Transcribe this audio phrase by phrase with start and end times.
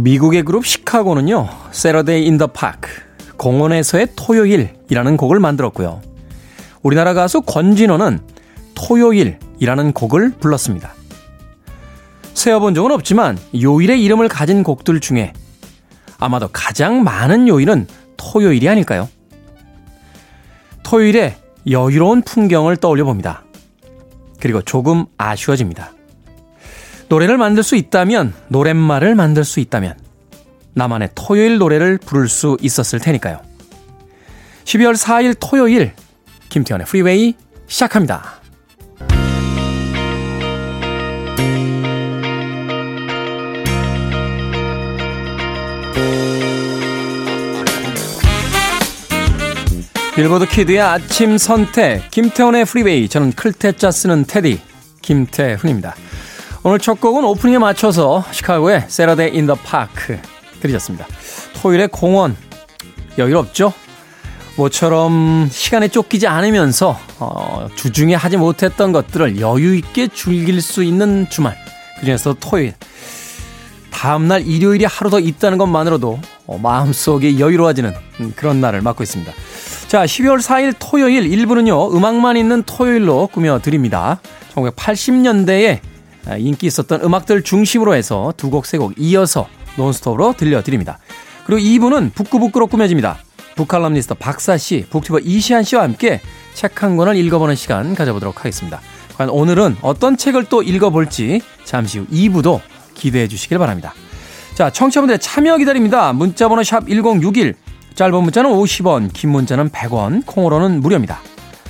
[0.00, 2.90] 미국의 그룹 시카고는요, Saturday in the Park,
[3.36, 6.00] 공원에서의 토요일이라는 곡을 만들었고요.
[6.82, 8.20] 우리나라 가수 권진호는
[8.74, 10.94] 토요일이라는 곡을 불렀습니다.
[12.34, 15.32] 세어본 적은 없지만 요일의 이름을 가진 곡들 중에
[16.18, 17.86] 아마도 가장 많은 요일은
[18.16, 19.08] 토요일이 아닐까요?
[20.82, 21.36] 토요일에
[21.70, 23.44] 여유로운 풍경을 떠올려 봅니다.
[24.40, 25.92] 그리고 조금 아쉬워집니다.
[27.10, 29.94] 노래를 만들 수 있다면, 노랫말을 만들 수 있다면,
[30.74, 33.40] 나만의 토요일 노래를 부를 수 있었을 테니까요.
[34.62, 35.92] 12월 4일 토요일,
[36.50, 37.34] 김태훈의 프리웨이
[37.66, 38.40] 시작합니다.
[50.14, 53.08] 빌보드 kid의 아침 선택, 김태훈의 프리웨이.
[53.08, 54.60] 저는 클 태자 쓰는 테디,
[55.02, 55.96] 김태훈입니다.
[56.62, 60.18] 오늘 첫 곡은 오프닝에 맞춰서 시카고의 Saturday in the Park
[60.60, 61.06] 들으셨습니다.
[61.54, 62.36] 토요일에 공원,
[63.16, 63.72] 여유롭죠?
[64.56, 71.56] 모처럼 시간에 쫓기지 않으면서 어, 주중에 하지 못했던 것들을 여유 있게 즐길 수 있는 주말.
[71.98, 72.74] 그중에서 토요일.
[73.90, 77.94] 다음날 일요일이 하루 더 있다는 것만으로도 어, 마음속이 여유로워지는
[78.36, 79.32] 그런 날을 맞고 있습니다.
[79.88, 84.20] 자, 12월 4일 토요일 1부는요, 음악만 있는 토요일로 꾸며드립니다.
[84.54, 85.80] 1980년대에
[86.38, 90.98] 인기 있었던 음악들 중심으로 해서 두 곡, 세 곡 이어서 논스톱으로 들려드립니다.
[91.44, 93.18] 그리고 2부는 북구북구로 꾸며집니다.
[93.56, 96.20] 북칼럼니스트 박사 씨, 북튜버 이시안 씨와 함께
[96.54, 98.80] 책 한 권을 읽어보는 시간 가져보도록 하겠습니다.
[99.16, 102.60] 과연 오늘은 어떤 책을 또 읽어볼지 잠시 후 2부도
[102.94, 103.92] 기대해 주시길 바랍니다.
[104.54, 106.12] 자, 청취자분들의 참여 기다립니다.
[106.12, 107.54] 문자번호 샵 1061,
[107.94, 111.20] 짧은 문자는 50원, 긴 문자는 100원, 콩으로는 무료입니다.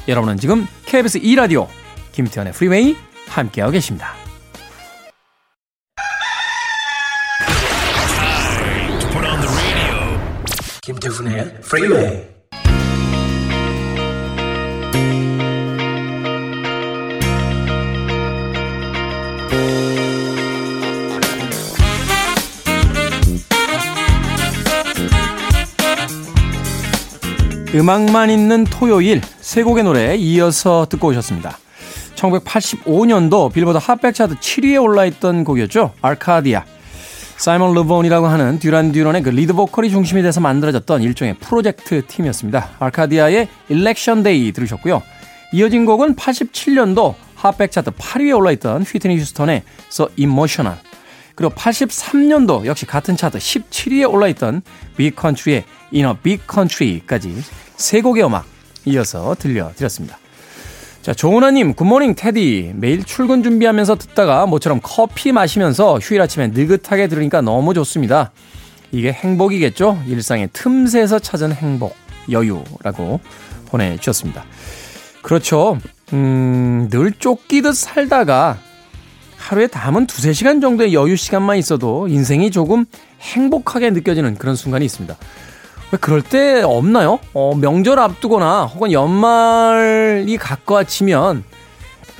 [0.09, 1.67] 여러분은 지금 KBS 2라디오
[2.13, 2.97] 김태현의 프리웨이
[3.29, 4.20] 함께하고 계십니다.
[11.01, 12.29] 김태훈의 프리웨이
[27.75, 31.57] 음악만 있는 토요일 세 곡의 노래 이어서 듣고 오셨습니다.
[32.17, 35.95] 1985년도 빌보드 핫백 차트 7위에 올라있던 곡이었죠.
[36.03, 36.65] 아카디아.
[37.41, 42.73] 사이먼 르본이라고 하는 듀란 듀런의 그 리드 보컬이 중심이 돼서 만들어졌던 일종의 프로젝트 팀이었습니다.
[42.79, 45.03] 아카디아의 Election Day 들으셨고요.
[45.55, 50.79] 이어진 곡은 87년도 핫백 차트 8위에 올라있던 휘트니 휴스턴의 So Emotional.
[51.35, 54.61] 그리고 83년도 역시 같은 차트 17위에 올라있던
[54.99, 55.65] 빅 컨트리의
[55.95, 57.43] In a Big Country까지
[57.79, 58.45] 세 곡의 음악
[58.85, 60.20] 이어서 들려드렸습니다.
[61.03, 62.73] 자, 조은아님, good morning 테디.
[62.75, 68.33] 매일 출근 준비하면서 듣다가 모처럼 커피 마시면서 휴일 아침에 느긋하게 들으니까 너무 좋습니다.
[68.93, 70.03] 이게 행복이겠죠?
[70.07, 71.97] 일상의 틈새에서 찾은 행복,
[72.31, 73.21] 여유라고
[73.69, 74.45] 보내주셨습니다.
[75.23, 75.79] 그렇죠.
[76.13, 78.59] 음, 늘 쫓기듯 살다가
[79.39, 82.85] 하루에 다만 두세 시간 정도의 여유 시간만 있어도 인생이 조금
[83.23, 85.17] 행복하게 느껴지는 그런 순간이 있습니다.
[85.93, 87.19] 왜 그럴 때 없나요?
[87.35, 91.43] 어, 명절 앞두거나 혹은 연말이 가까워지면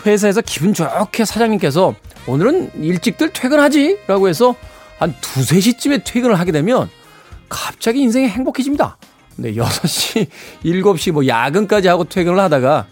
[0.05, 1.95] 회사에서 기분 좋게 사장님께서
[2.27, 4.01] 오늘은 일찍들 퇴근하지?
[4.07, 4.55] 라고 해서
[4.99, 6.89] 한 두세 시쯤에 퇴근을 하게 되면
[7.49, 8.97] 갑자기 인생이 행복해집니다.
[9.37, 10.27] 네, 6시,
[10.65, 12.87] 7시 뭐 야근까지 하고 퇴근을 하다가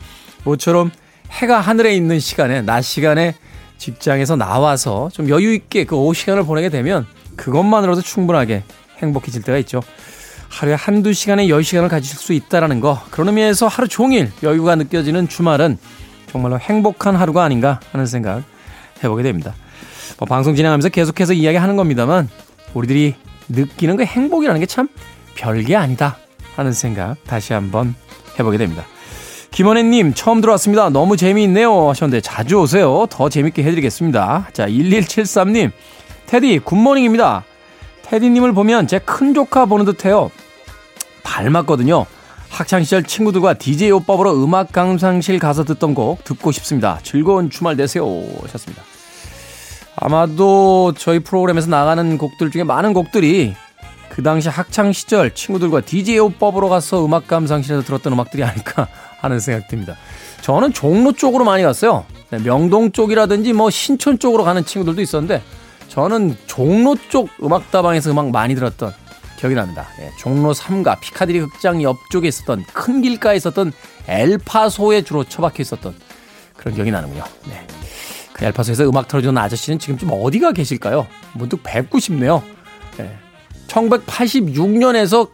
[0.44, 0.90] 모처럼
[1.30, 3.34] 해가 하늘에 있는 시간에, 낮 시간에
[3.76, 8.62] 직장에서 나와서 좀 여유 있게 그 오후 시간을 보내게 되면 그것만으로도 충분하게
[9.02, 9.82] 행복해질 때가 있죠.
[10.48, 13.00] 하루에 한두 시간의 여유 시간을 가질 수 있다라는 거.
[13.10, 15.78] 그런 의미에서 하루 종일 여유가 느껴지는 주말은
[16.30, 18.42] 정말로 행복한 하루가 아닌가 하는 생각
[19.02, 19.54] 해보게 됩니다.
[20.18, 22.28] 뭐 방송 진행하면서 계속해서 이야기하는 겁니다만
[22.74, 23.14] 우리들이
[23.48, 24.88] 느끼는 그 행복이라는 게 참
[25.36, 26.16] 별게 아니다
[26.56, 27.94] 하는 생각 다시 한번
[28.38, 28.84] 해보게 됩니다.
[29.52, 30.90] 김원혜님 처음 들어왔습니다.
[30.90, 33.06] 너무 재미있네요 하셨는데 자주 오세요.
[33.08, 34.48] 더 재밌게 해드리겠습니다.
[34.52, 35.70] 자 1173님
[36.26, 37.44] 테디 good morning입니다.
[38.08, 40.30] 테디님을 보면 제 큰 조카 보는 듯해요.
[41.22, 42.06] 닮았거든요.
[42.48, 46.98] 학창시절 친구들과 DJ 오빠 보러 음악 감상실 가서 듣던 곡 듣고 싶습니다.
[47.02, 48.06] 즐거운 주말 되세요.
[48.42, 48.82] 하셨습니다.
[49.96, 53.54] 아마도 저희 프로그램에서 나가는 곡들 중에 많은 곡들이
[54.08, 58.88] 그 당시 학창시절 친구들과 DJ 오빠 보러 가서 음악 감상실에서 들었던 음악들이 아닐까
[59.20, 59.96] 하는 생각 듭니다.
[60.40, 62.06] 저는 종로 쪽으로 많이 갔어요.
[62.30, 65.42] 네, 명동 쪽이라든지 뭐 신촌 쪽으로 가는 친구들도 있었는데
[65.98, 68.94] 저는 종로 쪽 음악다방에서 음악 많이 들었던
[69.36, 69.88] 기억이 납니다.
[69.98, 73.72] 예, 종로 3가 피카디리 극장 옆쪽에 있었던 큰 길가에 있었던
[74.06, 75.96] 엘파소에 주로 처박혀 있었던
[76.56, 77.24] 그런 기억이 나는군요.
[77.48, 77.66] 네.
[78.32, 81.08] 그 엘파소에서 음악 틀어주는 아저씨는 지금 좀 어디가 계실까요?
[81.32, 82.44] 문득 뵙고 싶네요.
[83.00, 83.18] 예.
[83.66, 85.30] 1986년에서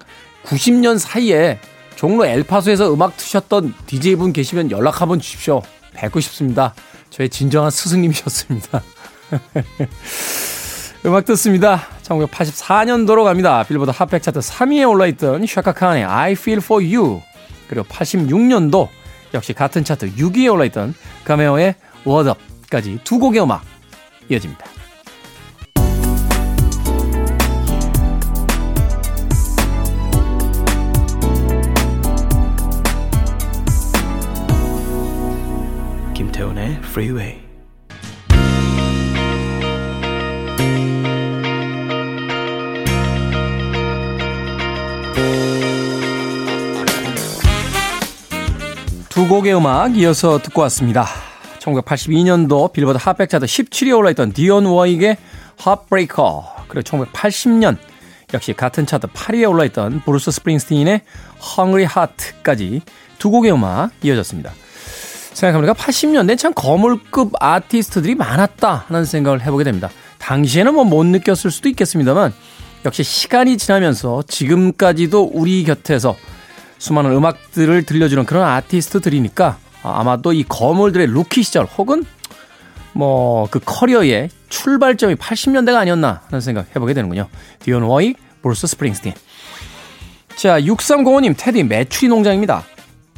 [0.47, 1.59] 90년 사이에
[1.95, 5.61] 종로 엘파소에서 음악 트셨던 DJ분 계시면 연락 한번 주십시오.
[5.93, 6.73] 뵙고 싶습니다.
[7.11, 8.83] 저의 진정한 스승님이셨습니다.
[11.07, 11.83] 음악 듣습니다.
[12.03, 13.63] 1984년도로 갑니다.
[13.65, 17.21] 빌보드 핫백 차트 3위에 올라있던 샤카칸의 I Feel For You
[17.69, 18.89] 그리고 86년도
[19.35, 21.75] 역시 같은 차트 6위에 올라있던 가메오의
[22.07, 23.63] Word Up까지 두 곡의 음악
[24.31, 24.65] 이어집니다.
[36.15, 37.44] 김태훈의 Freeway
[49.15, 51.07] 두 곡의 음악 이어서 듣고 왔습니다.
[51.61, 55.17] 1982년도 빌보드 핫백 차트 17위에 올라있던 디온 워윅의
[55.65, 57.77] Heartbreaker 그리고 1980년
[58.35, 61.03] 역시 같은 차트 8위에 올라있던 브루스 스프링스틴의
[61.57, 62.83] Hungry Heart까지
[63.21, 64.51] 두 곡의 음악 이어졌습니다.
[65.33, 69.91] 생각해보니까 80년대 참 거물급 아티스트들이 많았다 하는 생각을 해보게 됩니다.
[70.19, 72.33] 당시에는 뭐 못 느꼈을 수도 있겠습니다만
[72.85, 76.17] 역시 시간이 지나면서 지금까지도 우리 곁에서
[76.85, 82.05] 수많은 음악들을 들려주는 그런 아티스트들이니까 아마도 이 거물들의 루키 시절 혹은
[82.93, 87.29] 뭐 그 커리어의 출발점이 80년대가 아니었나 하는 생각 해보게 되는군요.
[87.61, 89.15] 디온 워윅, 브루스 스프링스틴.
[90.37, 92.65] 자, 6305님, 테디 메추리 농장입니다.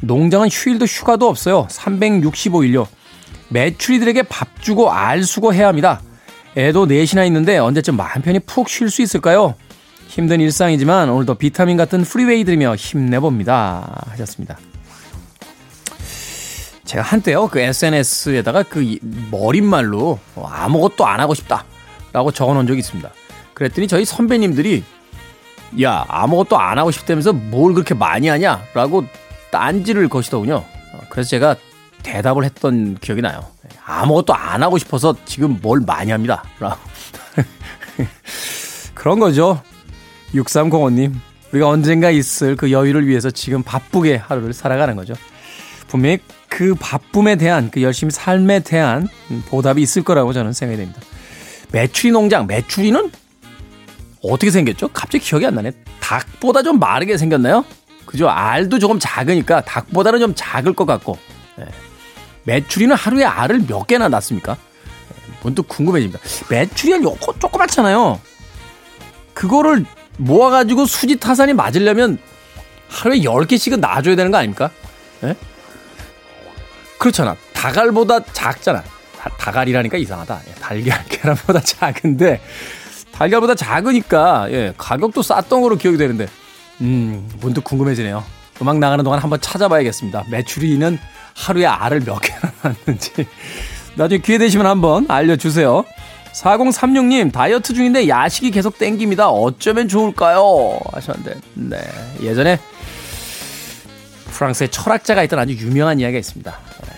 [0.01, 1.67] 농장은 휴일도 휴가도 없어요.
[1.69, 2.87] 365일요.
[3.49, 6.01] 메추리들에게 밥 주고 알 줍고 해야 합니다.
[6.55, 9.55] 애도 넷이나 있는데 언제쯤 마음 편히 푹 쉴 수 있을까요?
[10.07, 14.05] 힘든 일상이지만 오늘도 비타민 같은 프리웨이 들으며 힘내봅니다.
[14.11, 14.57] 하셨습니다.
[16.85, 18.97] 제가 한때요, 그 SNS에다가 그
[19.29, 21.65] 머릿말로 아무것도 안 하고 싶다.
[22.13, 23.11] 라고 적어 놓은 적이 있습니다.
[23.53, 24.83] 그랬더니 저희 선배님들이
[25.83, 28.63] 야, 아무것도 안 하고 싶다면서 뭘 그렇게 많이 하냐?
[28.73, 29.03] 라고
[29.51, 30.63] 딴지를 거시더군요.
[31.09, 31.55] 그래서 제가
[32.03, 33.45] 대답을 했던 기억이 나요.
[33.85, 36.43] 아무것도 안 하고 싶어서 지금 뭘 많이 합니다.
[36.59, 36.77] 라고.
[38.95, 39.61] 그런 거죠.
[40.33, 41.13] 6305님,
[41.51, 45.13] 우리가 언젠가 있을 그 여유를 위해서 지금 바쁘게 하루를 살아가는 거죠.
[45.87, 46.19] 분명히
[46.49, 49.07] 그 바쁨에 대한 그 열심히 삶에 대한
[49.49, 51.01] 보답이 있을 거라고 저는 생각이 됩니다.
[51.71, 53.11] 메추리 농장, 메추리는
[54.23, 54.89] 어떻게 생겼죠?
[54.89, 55.71] 갑자기 기억이 안 나네.
[55.99, 57.65] 닭보다 좀 마르게 생겼나요?
[58.05, 58.29] 그죠?
[58.29, 61.17] 알도 조금 작으니까 닭보다는 좀 작을 것 같고.
[61.57, 61.65] 네.
[62.43, 64.53] 메추리는 하루에 알을 몇 개나 낳습니까?
[64.53, 65.33] 네.
[65.43, 66.19] 문득 궁금해집니다.
[66.49, 68.19] 메추리 알 요거 조그맣잖아요.
[69.33, 69.85] 그거를
[70.17, 72.17] 모아가지고 수지 타산이 맞으려면
[72.89, 74.71] 하루에 10개씩은 놔줘야 되는 거 아닙니까?
[75.23, 75.35] 예?
[76.97, 77.35] 그렇잖아.
[77.53, 78.83] 닭알보다 작잖아.
[79.39, 80.41] 닭알이라니까 이상하다.
[80.47, 82.41] 예, 달걀, 계란보다 작은데,
[83.11, 86.27] 달걀보다 작으니까, 예, 가격도 쌌던 거로 기억이 되는데,
[86.81, 88.23] 음, 문득 궁금해지네요.
[88.61, 90.25] 음악 나가는 동안 한번 찾아봐야겠습니다.
[90.31, 90.97] 매출이는
[91.35, 93.27] 하루에 알을 몇 개나 낳는지.
[93.95, 95.83] 나중에 기회 되시면 한번 알려주세요.
[96.41, 99.29] 4036님, 다이어트 중인데 야식이 계속 땡깁니다.
[99.29, 100.79] 어쩌면 좋을까요?
[100.93, 101.77] 하셨는데, 네.
[102.21, 102.59] 예전에
[104.31, 106.51] 프랑스의 철학자가 있던 아주 유명한 이야기가 있습니다.
[106.51, 106.89] 네.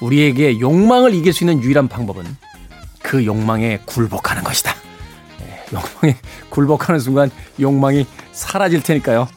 [0.00, 2.24] 우리에게 욕망을 이길 수 있는 유일한 방법은
[3.02, 4.74] 그 욕망에 굴복하는 것이다.
[5.38, 5.64] 네.
[5.72, 6.16] 욕망에
[6.50, 9.28] 굴복하는 순간 욕망이 사라질 테니까요.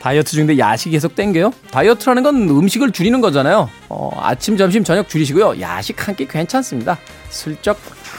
[0.00, 1.52] 다이어트 중인데 야식이 계속 땡겨요?
[1.70, 3.68] 다이어트라는 건 음식을 줄이는 거잖아요.
[3.88, 5.60] 어, 아침, 점심, 저녁 줄이시고요.
[5.60, 6.98] 야식 한 끼 괜찮습니다.
[7.30, 7.78] 슬쩍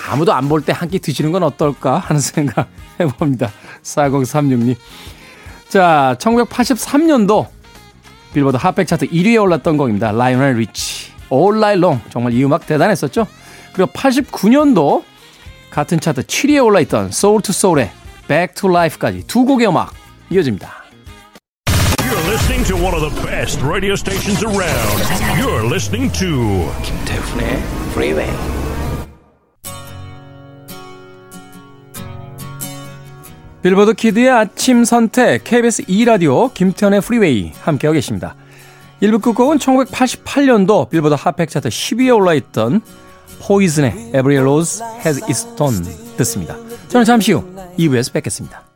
[0.10, 2.68] 아무도 안 볼 때 한 끼 드시는 건 어떨까 하는 생각
[3.00, 3.52] 해봅니다.
[3.84, 4.76] 4036님.
[5.70, 7.48] 자, 1983년도
[8.34, 10.12] 빌보드 핫백 차트 1위에 올랐던 곡입니다.
[10.12, 11.12] 라이오넬 리치.
[11.32, 12.02] All Night Long.
[12.12, 13.28] 정말 이 음악 대단했었죠?
[13.74, 15.04] 그리고 89년도
[15.72, 17.92] 같은 차트 7위에 올라있던 Soul to Soul의
[18.28, 19.94] Back to Life까지 두 곡의 음악
[20.30, 20.84] 이어집니다.
[22.28, 25.04] listening to one of the best radio stations around.
[25.38, 28.63] You're listening to 김태훈의 Freeway.
[33.64, 38.36] 빌보드 키드의 아침 선택 KBS 2 라디오 김태훈의 프리웨이 함께하고 계십니다.
[39.02, 42.82] 1부 끝곡은 1988년도 빌보드 Hot 백 차트 10위에 올라있던
[43.42, 45.82] 포이즌의 Every Rose Has Its Thorn
[46.18, 46.58] 듣습니다.
[46.90, 47.46] 저는 잠시 후
[47.80, 48.73] 2부에서 뵙겠습니다.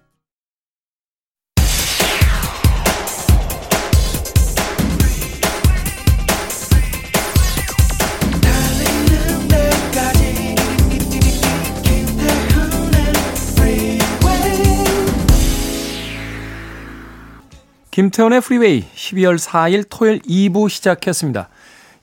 [17.98, 21.50] 김태훈의 프리웨이 12월 4일 토요일 2부 시작했습니다.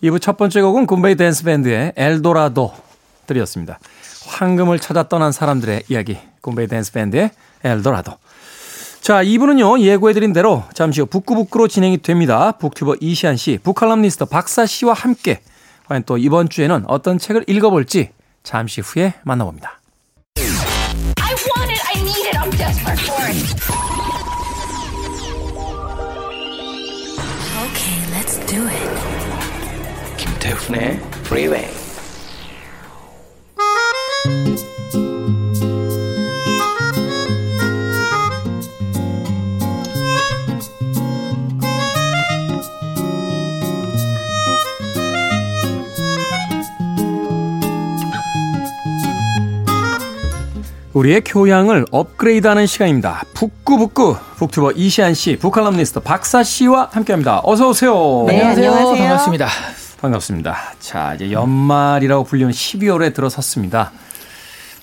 [0.02, 2.74] 2부 첫 번째 곡은 굼베이 댄스 밴드의 엘도라도
[3.28, 3.78] 들으셨습니다.
[4.26, 7.30] 황금을 찾아 떠난 사람들의 이야기 굼베이 댄스 밴드의
[7.62, 8.14] 엘도라도.
[9.02, 12.50] 자, 2부는요, 예고해드린 대로 잠시 후 북구북구로 진행이 됩니다.
[12.58, 15.42] 북튜버 이시안 씨, 북칼럼니스트 박사 씨와 함께
[15.86, 18.10] 과연 또 이번 주에는 어떤 책을 읽어볼지
[18.42, 19.78] 잠시 후에 만나봅니다.
[28.53, 30.17] do it.
[30.17, 31.67] 김태훈의 Freeway.
[50.94, 53.24] 우리의 교양을 업그레이드하는 시간입니다.
[53.34, 57.40] 북구북구 북튜버 이시안 씨, 북칼럼니스트 박사 씨와 함께합니다.
[57.42, 58.24] 어서 오세요.
[58.28, 58.94] 네, 안녕하세요.
[58.96, 59.48] 반갑습니다.
[60.00, 60.56] 반갑습니다.
[60.78, 63.90] 자, 이제 연말이라고 불리는 12월에 들어섰습니다.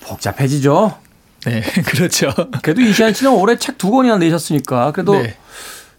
[0.02, 0.94] 복잡해지죠?
[1.46, 2.30] 네, 그렇죠.
[2.62, 5.34] 그래도 이시안 씨는 올해 책 두 권이나 내셨으니까 그래도 네.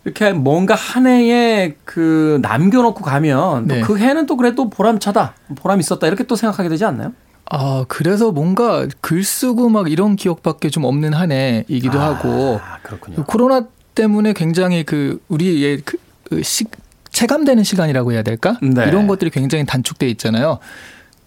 [0.06, 3.82] 이렇게 뭔가 한 해에 그 남겨놓고 가면 네.
[3.82, 7.14] 그 해는 또 그래도 보람차다, 보람 있었다 이렇게 또 생각하게 되지 않나요?
[7.50, 12.60] 아, 그래서 뭔가 글 쓰고 막 이런 기억밖에 좀 없는 한 해이기도 아, 하고.
[12.84, 13.24] 그렇군요.
[13.26, 15.98] 코로나 때문에 굉장히 그 우리의 그,
[16.30, 16.66] 그 시,
[17.12, 18.58] 체감되는 시간이라고 해야 될까?
[18.62, 18.86] 네.
[18.88, 20.60] 이런 것들이 굉장히 단축돼 있잖아요.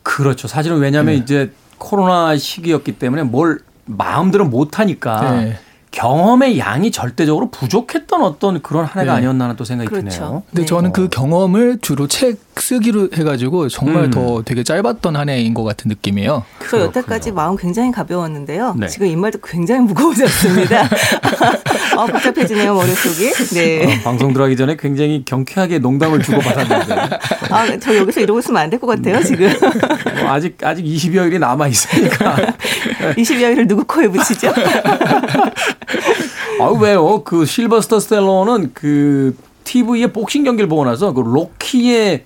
[0.03, 0.49] 그렇죠.
[0.49, 1.21] 사실은 왜냐하면 네.
[1.21, 5.59] 이제 코로나 시기였기 때문에 뭘 마음대로 못 하니까 네.
[5.93, 9.19] 경험의 양이 절대적으로 부족했던 어떤 그런 한 해가 네.
[9.19, 10.09] 아니었나 하는 또 생각이 그렇죠.
[10.09, 10.43] 드네요.
[10.49, 10.67] 근데 네.
[10.67, 14.11] 저는 그 경험을 주로 책 쓰기로 해가지고 정말 음.
[14.11, 16.45] 더 되게 짧았던 한 해인 것 같은 느낌이에요.
[16.59, 18.75] 그래서 여태까지 마음 굉장히 가벼웠는데요.
[18.79, 18.89] 네.
[18.89, 20.89] 지금 입말도 굉장히 무거워졌습니다.
[21.97, 23.55] 아, 복잡해지네요, 머릿속이.
[23.55, 23.85] 네.
[23.85, 27.19] 어, 방송 들어가기 전에 굉장히 경쾌하게 농담을 주고받았는데.
[27.51, 29.49] 아, 저 여기서 이러고 있으면 안 될 것 같아요, 지금.
[30.21, 32.37] 뭐 아직, 아직 20여일이 남아있으니까.
[33.17, 34.53] 20여일을 누구 코에 붙이죠?
[36.61, 37.23] 아, 왜요?
[37.25, 42.25] 그 실버스터 스텔론은 그 TV에 복싱 경기를 보고 나서 그 로키의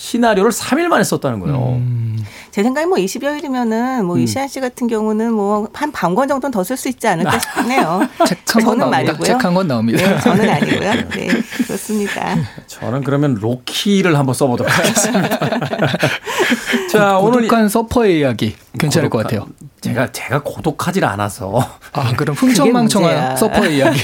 [0.00, 1.74] 시나리오를 3일 만에 썼다는 거예요.
[1.74, 2.24] 음.
[2.50, 4.20] 제 생각에 뭐 20여일이면은 뭐 음.
[4.22, 8.00] 이시안 씨 같은 경우는 뭐 한 반 권 정도는 더 쓸 수 있지 않을까 싶네요.
[8.44, 9.22] 저는 말이고요.
[9.24, 10.02] 책한 권 나옵니다.
[10.08, 10.92] 네, 저는 아니고요.
[11.10, 11.28] 네,
[11.66, 12.36] 그렇습니다.
[12.66, 15.38] 저는 그러면 로키를 한번 써보도록 하겠습니다.
[16.90, 19.54] 자, 오늘 고독한 서퍼의 이야기 괜찮을 고독한, 것 같아요.
[19.80, 21.64] 제가 제가 고독하지 않아서.
[21.92, 24.00] 아, 그럼 흥청망청한 서퍼의 이야기.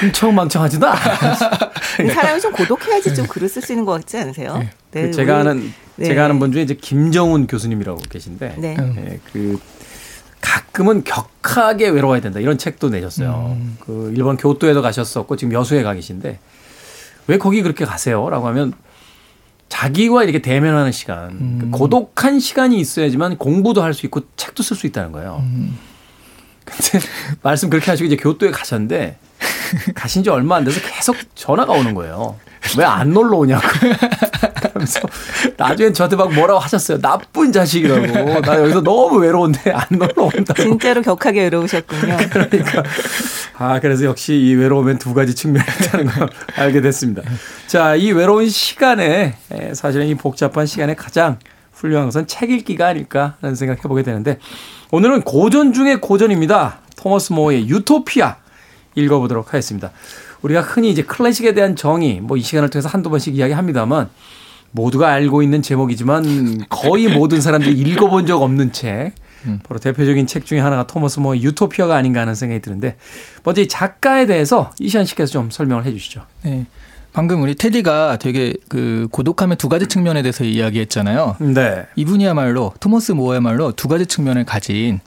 [0.00, 1.34] 흥청망청하지도 않아.
[2.14, 4.58] 사람이 좀 고독해야지 좀 글을 쓸 수 있는 것 같지 않으세요?
[4.58, 4.70] 네.
[4.92, 6.06] 네, 그 제가 아는 네.
[6.06, 8.76] 제가 아는 분 중에 이제 김정훈 교수님이라고 계신데 네.
[8.76, 9.58] 네, 그
[10.40, 13.56] 가끔은 격하게 외로워야 된다 이런 책도 내셨어요.
[13.58, 13.76] 음.
[13.80, 16.38] 그 일본 교토에도 가셨었고 지금 여수에 가 계신데
[17.28, 18.72] 왜 거기 그렇게 가세요?라고 하면
[19.68, 21.58] 자기와 이렇게 대면하는 시간, 음.
[21.60, 25.38] 그 고독한 시간이 있어야지만 공부도 할 수 있고 책도 쓸 수 있다는 거예요.
[25.42, 25.76] 음.
[26.64, 27.04] 근데
[27.42, 29.18] 말씀 그렇게 하시고 이제 교토에 가셨는데
[29.94, 32.36] 가신 지 얼마 안 돼서 계속 전화가 오는 거예요.
[32.78, 33.66] 왜 안 놀러 오냐고.
[34.76, 35.00] 그러면서
[35.56, 36.98] 나중엔 저한테 막 뭐라고 하셨어요.
[37.00, 38.40] 나쁜 자식이라고.
[38.42, 40.54] 나 여기서 너무 외로운데 안 놀러 온다.
[40.54, 42.16] 진짜로 격하게 외로우셨군요.
[42.30, 42.82] 그러니까.
[43.58, 47.22] 아, 그래서 역시 이 외로움엔 두 가지 측면이 있다는 걸 알게 됐습니다.
[47.66, 49.36] 자, 이 외로운 시간에
[49.72, 51.38] 사실은 이 복잡한 시간에 가장
[51.72, 54.38] 훌륭한 것은 책 읽기가 아닐까 하는 생각 해 보게 되는데
[54.90, 56.78] 오늘은 고전 중의 고전입니다.
[56.96, 58.36] 토머스 모어의 유토피아
[58.94, 59.90] 읽어보도록 하겠습니다.
[60.42, 64.08] 우리가 흔히 이제 클래식에 대한 정의, 뭐 이 시간을 통해서 한두 번씩 이야기합니다만
[64.70, 69.12] 모두가 알고 있는 제목이지만 거의 모든 사람들이 읽어본 적 없는 책.
[69.46, 69.60] 음.
[69.62, 72.96] 바로 대표적인 책 중에 하나가 토머스 모 유토피아가 아닌가 하는 생각이 드는데
[73.44, 76.22] 먼저 이 작가에 대해서 이시안 씨께서 좀 설명을 해 주시죠.
[76.42, 76.66] 네.
[77.12, 81.36] 방금 우리 테디가 되게 그 고독함의 두 가지 측면에 대해서 이야기했잖아요.
[81.40, 81.86] 네.
[81.96, 85.00] 이분이야말로 토머스 모어야말로 두 가지 측면을 가진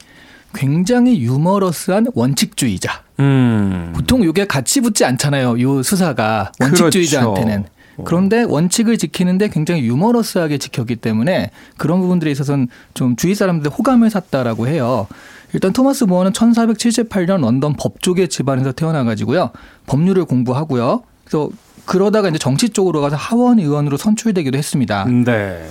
[0.56, 3.04] 굉장히 유머러스한 원칙주의자.
[3.20, 3.94] 음.
[3.96, 5.62] 보통 이게 같이 붙지 않잖아요.
[5.62, 7.64] 요 수사가 원칙주의자한테는.
[7.64, 7.79] 그렇죠.
[8.06, 14.68] 그런데 원칙을 지키는데 굉장히 유머러스하게 지켰기 때문에 그런 부분들에 있어서는 좀 주위 사람들 호감을 샀다라고
[14.68, 15.08] 해요.
[15.54, 19.52] 일단 토마스 모어는 1478년 런던 법조계 집안에서 태어나가지고요.
[19.88, 21.04] 법률을 공부하고요.
[21.24, 21.50] 그래서
[21.86, 25.06] 그러다가 이제 정치 쪽으로 가서 하원 의원으로 선출되기도 했습니다.
[25.06, 25.68] 네.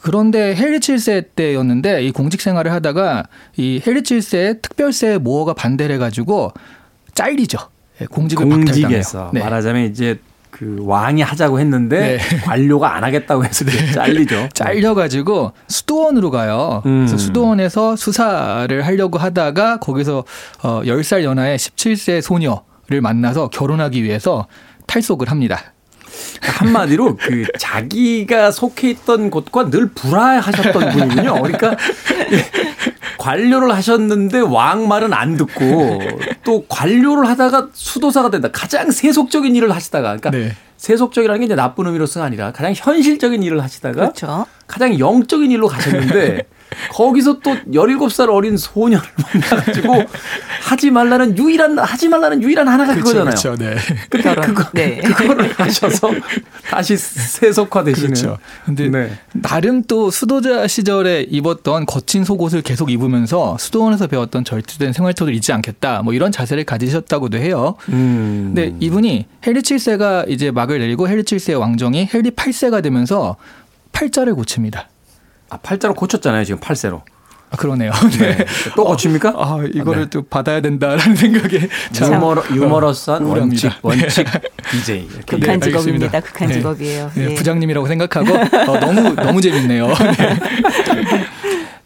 [0.00, 3.24] 그런데 헨리 7세 때였는데 이 공직 생활을 하다가
[3.56, 6.52] 이 헨리 7세 특별세 모어가 반대를 해가지고
[7.14, 7.58] 잘리죠.
[8.00, 9.40] 예, 공직을 공직에서 네.
[9.40, 10.20] 말하자면 이제
[10.58, 12.38] 그 왕이 하자고 했는데 네.
[12.40, 14.48] 관료가 안 하겠다고 해서 잘리죠.
[14.54, 16.82] 잘려가지고 수도원으로 가요.
[16.84, 17.06] 음.
[17.06, 20.24] 그래서 수도원에서 수사를 하려고 하다가 거기서
[20.62, 24.48] 어 10살 연하의 17세 소녀를 만나서 결혼하기 위해서
[24.88, 25.74] 탈속을 합니다.
[26.42, 31.42] 한마디로 그 자기가 속해 있던 곳과 늘 불화하셨던 분이군요.
[31.42, 31.76] 그러니까
[33.18, 36.00] 관료를 하셨는데 왕 말은 안 듣고
[36.44, 38.48] 또 관료를 하다가 수도사가 된다.
[38.52, 40.52] 가장 세속적인 일을 하시다가 그러니까 네.
[40.76, 44.46] 세속적이라는 게 이제 나쁜 의미로서가 아니라 가장 현실적인 일을 하시다가 그렇죠.
[44.66, 46.46] 가장 영적인 일로 가셨는데
[46.90, 50.04] 거기서 또 17살 어린 소년을 만나가지고
[50.62, 53.30] 하지 말라는 유일한, 하지 말라는 유일한 하나가 그쵸, 그거잖아요.
[53.30, 53.56] 그렇죠.
[53.56, 53.76] 네.
[54.10, 55.00] 그거, 네.
[55.00, 56.10] 그거를 하셔서
[56.70, 58.10] 다시 세속화 되시는.
[58.10, 58.38] 그렇죠.
[58.64, 59.18] 근데 네.
[59.32, 66.02] 나름 또 수도자 시절에 입었던 거친 속옷을 계속 입으면서 수도원에서 배웠던 절투된 생활토를 잊지 않겠다.
[66.02, 67.76] 뭐 이런 자세를 가지셨다고도 해요.
[67.88, 68.52] 음.
[68.54, 73.36] 근데 이분이 헨리 7세가 이제 막을 내리고 헨리 7세의 왕정이 헨리 8세가 되면서
[73.92, 74.88] 팔자를 고칩니다.
[75.50, 77.02] 아, 팔자로 고쳤잖아요, 지금 8세로.
[77.50, 77.90] 아, 그러네요.
[78.18, 78.36] 네.
[78.36, 78.44] 네.
[78.76, 79.30] 또 고칩니까?
[79.34, 80.10] 아, 이거를 네.
[80.10, 84.26] 또 받아야 된다라는 생각에 유머러, 유머러스한 원칙, 원칙
[84.70, 85.08] DJ.
[85.26, 86.20] 극한 직업입니다.
[86.20, 87.10] 극한 직업이에요.
[87.14, 87.34] 네.
[87.34, 89.88] 부장님이라고 생각하고 어, 너무 너무 재밌네요.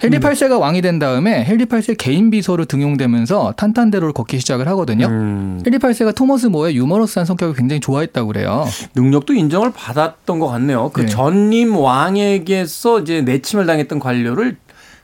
[0.04, 5.06] 헨리 8세가 왕이 된 다음에 헨리 8세 개인 비서로 등용되면서 탄탄대로를 걷기 시작을 하거든요.
[5.06, 5.62] 음.
[5.66, 8.66] 헨리 8세가 토머스 모의 유머러스한 성격을 굉장히 좋아했다고 그래요.
[8.96, 10.90] 능력도 인정을 받았던 것 같네요.
[10.92, 11.06] 그 네.
[11.06, 14.56] 전임 왕에게서 이제 내침을 당했던 관료를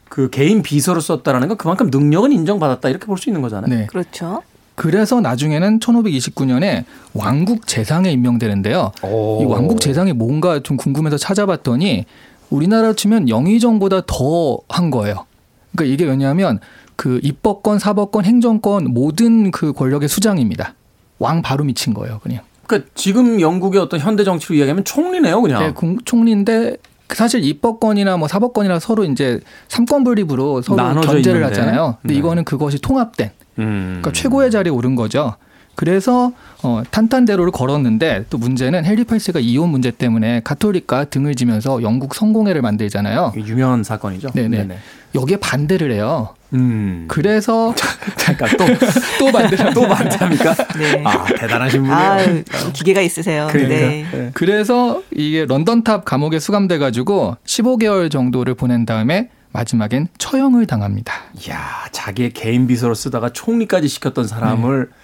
[0.09, 3.73] 그 개인 비서로 썼다라는 건 그만큼 능력은 인정받았다 이렇게 볼 수 있는 거잖아요.
[3.73, 3.87] 네.
[3.87, 4.43] 그렇죠.
[4.75, 8.93] 그래서 나중에는 1529년에 왕국 재상에 임명되는데요.
[9.03, 9.43] 오.
[9.43, 12.05] 이 왕국 재상이 뭔가 좀 궁금해서 찾아봤더니
[12.51, 15.27] 우리나라로 치면 영의정보다 더 한 거예요.
[15.73, 16.61] 그러니까 이게 왜냐하면
[16.97, 20.75] 그 입법권, 사법권, 행정권 모든 그 권력의 수장입니다.
[21.19, 22.43] 왕 바로 미친 거예요, 그냥.
[22.67, 25.61] 그러니까 지금 영국의 어떤 현대 정치로 이야기하면 총리네요, 그냥.
[25.75, 26.77] 네, 총리인데
[27.11, 31.45] 사실 입법권이나 뭐 사법권이나 서로 이제 삼권 분립으로 서로 견제를 있는데.
[31.61, 31.97] 하잖아요.
[32.03, 32.19] 근데 네.
[32.19, 33.87] 이거는 그것이 통합된 음.
[34.01, 35.35] 그러니까 최고의 자리에 오른 거죠.
[35.79, 36.33] 그래서
[36.65, 42.63] 어, 탄탄대로를 걸었는데 또 문제는 헨리 팔스가 이혼 문제 때문에 가톨릭과 등을 지면서 영국 성공회를
[42.63, 43.33] 만들잖아요.
[43.37, 44.31] 유명한 사건이죠.
[44.33, 44.57] 네네.
[44.57, 44.79] 네네.
[45.15, 46.35] 여기에 반대를 해요.
[46.53, 47.05] 음.
[47.07, 47.73] 그래서
[48.19, 50.55] 잠깐 또또 반대 또 반대합니까?
[50.77, 51.05] 네.
[51.05, 51.97] 아 대단하신 분이에요.
[51.97, 53.47] 아, 기계가 있으세요.
[53.49, 53.75] 그러니까.
[53.77, 54.07] 네.
[54.11, 54.31] 네.
[54.35, 61.15] 그래서 이게 런던탑 감옥에 수감돼 가지고 15개월 정도를 보낸 다음에 마지막엔 처형을 당합니다.
[61.47, 64.98] 이야, 자기의 개인 비서로 쓰다가 총리까지 시켰던 사람을 네.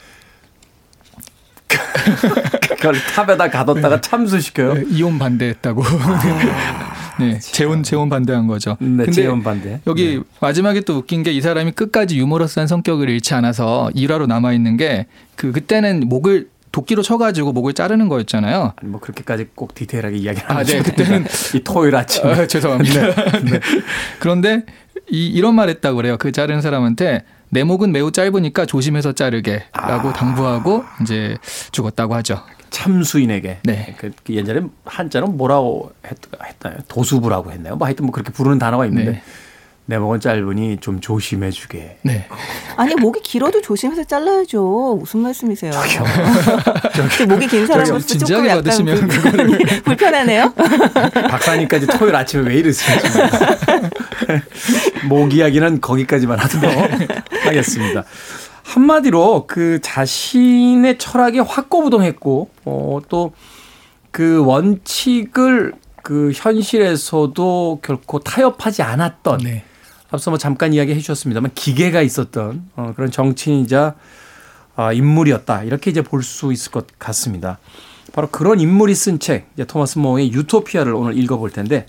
[2.77, 4.01] 그걸 탑에다 가뒀다가 네.
[4.01, 4.75] 참수시켜요.
[4.75, 5.83] 네, 이혼 반대했다고.
[5.85, 8.77] 아, 네, 재혼 재혼 반대한 거죠.
[8.81, 9.81] 네, 재혼 반대.
[9.87, 10.23] 여기 네.
[10.41, 15.07] 마지막에 또 웃긴 게 이 사람이 끝까지 유머러스한 성격을 잃지 않아서 일화로 남아 있는 게
[15.37, 18.73] 그 그때는 목을 도끼로 쳐가지고 목을 자르는 거였잖아요.
[18.77, 22.25] 아니, 뭐 그렇게까지 꼭 디테일하게 이야기를 안 아, 네, 그때는 이 토요일 아침.
[22.27, 23.01] 아, 죄송합니다.
[23.43, 23.51] 네.
[23.51, 23.61] 네.
[24.21, 24.63] 그런데
[25.11, 26.17] 이, 이런 말 했다고 그래요.
[26.19, 30.12] 그 자른 사람한테 내 목은 매우 짧으니까 조심해서 자르게라고 아.
[30.12, 31.37] 당부하고 이제
[31.71, 32.43] 죽었다고 하죠.
[32.71, 33.59] 참수인에게.
[33.62, 33.95] 네.
[33.97, 36.83] 그, 그 예전에 한자는 뭐라고 했, 했나요?
[36.88, 37.77] 도수부라고 했나요?
[37.77, 39.23] 뭐 하여튼 뭐 그렇게 부르는 단어가 있는데 네.
[39.87, 41.99] 내 목은 짧으니 좀 조심해 주게.
[42.03, 42.27] 네.
[42.77, 44.97] 아니 목이 길어도 조심해서 잘라야죠.
[44.99, 45.73] 무슨 말씀이세요?
[46.97, 50.55] 저기, 목이 긴 사람으로서 조금 약간 받으시면 불, 불편하네요.
[51.29, 52.99] 박사님까지 토요일 아침에 왜 이러세요?
[55.07, 56.73] 목 이야기는 거기까지만 하도록
[57.44, 58.05] 하겠습니다.
[58.62, 69.64] 한마디로 그 자신의 철학에 확고부동했고 어, 또그 원칙을 그 현실에서도 결코 타협하지 않았던 네.
[70.14, 73.94] 앞서 뭐 잠깐 이야기해 주셨습니다만 기계가 있었던 어, 그런 정치인이자
[74.77, 77.59] 아, 인물이었다 이렇게 이제 볼 수 있을 것 같습니다.
[78.12, 81.87] 바로 그런 인물이 쓴 책, 이제 토마스 모어의 유토피아를 오늘 읽어볼 텐데,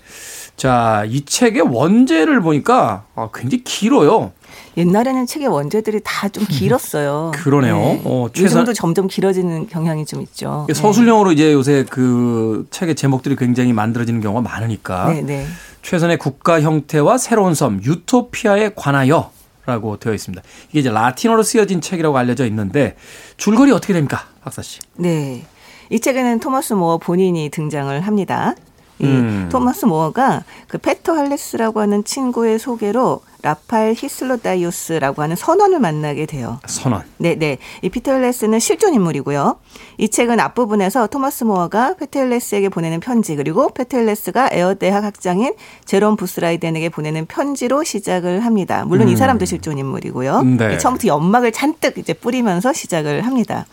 [0.56, 4.32] 자, 이 책의 원제를 보니까 아, 굉장히 길어요.
[4.76, 7.30] 옛날에는 책의 원제들이 다 좀 길었어요.
[7.36, 7.76] 그러네요.
[7.76, 8.02] 네.
[8.04, 8.58] 어, 최선...
[8.62, 10.66] 요즘도 점점 길어지는 경향이 좀 있죠.
[10.72, 11.34] 서술형으로 네.
[11.34, 15.12] 이제 요새 그 책의 제목들이 굉장히 만들어지는 경우가 많으니까.
[15.12, 15.46] 네, 네.
[15.86, 19.30] 최선의 국가 형태와 새로운 섬 유토피아에 관하여
[19.66, 20.42] 라고 되어 있습니다.
[20.70, 22.96] 이게 이제 라틴어로 쓰여진 책이라고 알려져 있는데
[23.36, 24.24] 줄거리 어떻게 됩니까?
[24.42, 24.80] 박사 씨.
[24.96, 25.46] 네.
[25.90, 28.56] 이 책에는 토마스 모어 본인이 등장을 합니다.
[28.98, 29.48] 이 음.
[29.50, 36.58] 토마스 모어가 그 페터 힐레스라고 하는 친구의 소개로 라파엘 히슬로다이오스라고 하는 선원을 만나게 돼요.
[36.66, 37.04] 선원.
[37.18, 37.58] 네, 네.
[37.80, 39.60] 이 페터 힐레스는 실존 인물이고요.
[39.98, 45.54] 이 책은 앞부분에서 토마스 모어가 페터 힐레스에게 보내는 편지 그리고 페터 힐레스가 에어 대학 학장인
[45.84, 48.84] 제롬 부스라이덴에게 보내는 편지로 시작을 합니다.
[48.84, 49.12] 물론 음.
[49.12, 50.42] 이 사람도 실존 인물이고요.
[50.42, 50.78] 네.
[50.78, 53.66] 처음부터 연막을 잔뜩 이제 뿌리면서 시작을 합니다.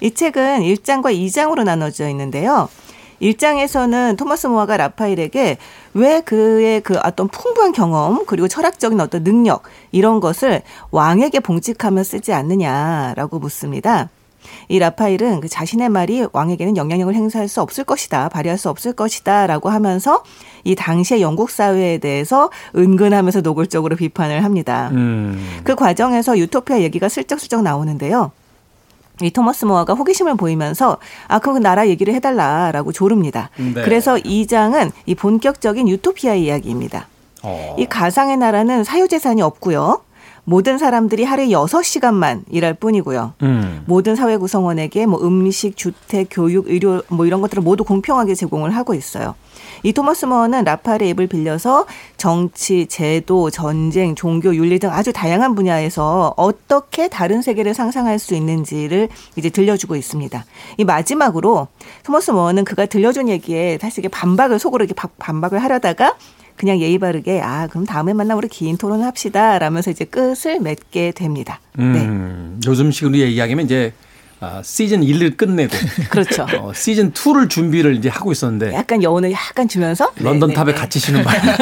[0.00, 2.70] 이 책은 1장과 2장으로 나눠져 있는데요.
[3.22, 5.56] 1장에서는 토마스 모아가 라파엘에게
[5.94, 12.32] 왜 그의 그 어떤 풍부한 경험 그리고 철학적인 어떤 능력 이런 것을 왕에게 봉직하며 쓰지
[12.32, 14.10] 않느냐라고 묻습니다.
[14.68, 19.46] 이 라파일은 그 자신의 말이 왕에게는 영향력을 행사할 수 없을 것이다, 발휘할 수 없을 것이다
[19.46, 20.24] 라고 하면서
[20.64, 24.90] 이 당시의 영국 사회에 대해서 은근하면서 노골적으로 비판을 합니다.
[24.92, 25.60] 음.
[25.62, 28.32] 그 과정에서 유토피아 얘기가 슬쩍슬쩍 나오는데요.
[29.20, 30.98] 이 토머스 모어가 호기심을 보이면서
[31.28, 33.50] 아 그럼 나라 얘기를 해달라라고 조릅니다.
[33.56, 33.82] 네.
[33.82, 37.08] 그래서 이 장은 이 본격적인 유토피아 이야기입니다.
[37.42, 37.76] 어.
[37.78, 40.00] 이 가상의 나라는 사유재산이 없고요.
[40.44, 43.34] 모든 사람들이 하루에 6시간만 일할 뿐이고요.
[43.42, 43.84] 음.
[43.86, 48.94] 모든 사회 구성원에게 뭐 음식, 주택, 교육, 의료 뭐 이런 것들을 모두 공평하게 제공을 하고
[48.94, 49.34] 있어요.
[49.84, 56.34] 이 토머스 머는 라파의 입을 빌려서 정치, 제도, 전쟁, 종교, 윤리 등 아주 다양한 분야에서
[56.36, 60.44] 어떻게 다른 세계를 상상할 수 있는지를 이제 들려주고 있습니다.
[60.78, 61.68] 이 마지막으로
[62.04, 66.16] 토머스 머는 그가 들려준 얘기에 사실 반박을 속으로 이렇게 반박을 하려다가
[66.56, 71.12] 그냥 예의 바르게 아 그럼 다음에 만나 우리 긴 토론을 합시다 라면서 이제 끝을 맺게
[71.12, 71.60] 됩니다.
[71.78, 72.68] 음, 네.
[72.70, 73.92] 요즘 식으로 얘기하면 이제
[74.44, 75.72] 아, 시즌 1을 끝내고
[76.10, 76.44] 그렇죠.
[76.58, 80.72] 어, 시즌 2를 준비를 이제 하고 있었는데 약간 여운을 약간 주면서 런던 네, 탑에 네,
[80.72, 80.80] 네.
[80.80, 81.56] 같이 쉬는 바람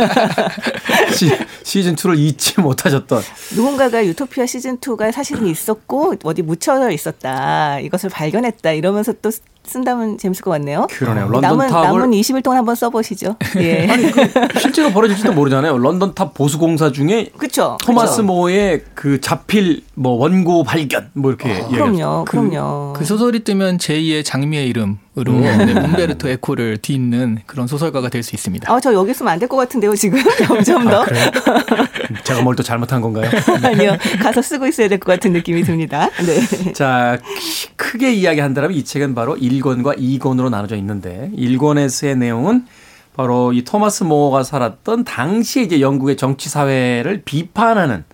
[1.63, 3.23] 시, 즌 2를 잊지 못하셨던
[3.55, 9.31] 누군가가 유토피아 시즌 2가 사실은 있었고 어디 묻혀져 있었다 이것을 발견했다 이러면서 또
[9.71, 10.87] 쓴다면 재밌을 것 같네요.
[10.91, 11.29] 그러네요.
[11.29, 13.37] 런던 남은, 탑을 남은 20일 동안 한번 써보시죠.
[13.59, 13.87] 예.
[13.89, 14.21] 아니 그
[14.59, 15.79] 실제로 벌어질지도 모르잖아요.
[15.79, 18.23] 런던 탑 보수 공사 중에 그쵸, 토마스 그쵸.
[18.25, 22.93] 모의 그 자필 뭐 원고 발견 뭐 이렇게 아, 그럼요, 그럼요.
[22.95, 25.41] 그, 그 소설이 뜨면 제2의 장미의 이름 으로 음.
[25.43, 28.73] 네, 움베르토 에코를 뒤잇는 그런 소설가가 될 수 있습니다.
[28.73, 30.21] 아, 저 여기 있으면 안 될 것 같은데요, 지금.
[30.47, 31.03] 점점 더.
[31.03, 31.07] 아,
[32.23, 33.29] 제가 뭘 또 잘못한 건가요?
[33.65, 33.97] 아니요.
[34.23, 36.09] 가서 쓰고 있어야 될 것 같은 느낌이 듭니다.
[36.25, 36.73] 네.
[36.75, 37.19] 자,
[37.75, 42.67] 크게 이야기한다면 이 책은 바로 1권과 2권으로 나눠져 있는데 1권에서의 내용은
[43.17, 48.05] 바로 이 토마스 모어가 살았던 당시 이제 영국의 정치 사회를 비판하는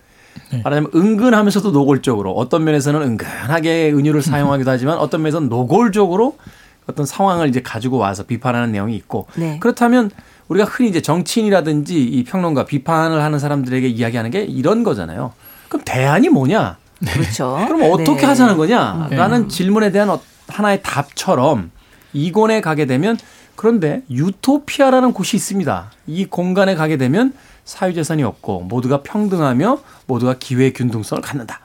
[0.51, 0.61] 네.
[0.63, 6.37] 말하자면 은근하면서도 노골적으로 어떤 면에서는 은근하게 은유를 사용하기도 하지만 어떤 면에서는 노골적으로
[6.87, 9.59] 어떤 상황을 이제 가지고 와서 비판하는 내용이 있고 네.
[9.59, 10.09] 그렇다면
[10.47, 15.33] 우리가 흔히 이제 정치인이라든지 이 평론가 비판을 하는 사람들에게 이야기하는 게 이런 거잖아요.
[15.67, 16.77] 그럼 대안이 뭐냐?
[17.05, 17.63] 그렇죠.
[17.67, 18.25] 그럼 어떻게 네.
[18.25, 19.47] 하자는 거냐?라는 네.
[19.47, 21.71] 질문에 대한 어, 하나의 답처럼
[22.13, 23.17] 이권에 가게 되면
[23.55, 25.91] 그런데 유토피아라는 곳이 있습니다.
[26.07, 27.33] 이 공간에 가게 되면
[27.65, 31.59] 사유재산이 없고 모두가 평등하며 모두가 기회 균등성을 갖는다.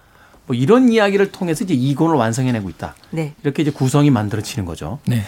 [0.47, 2.95] 뭐 이런 이야기를 통해서 이제 이권을 완성해내고 있다.
[3.11, 3.35] 네.
[3.43, 4.99] 이렇게 이제 구성이 만들어지는 거죠.
[5.07, 5.23] 네.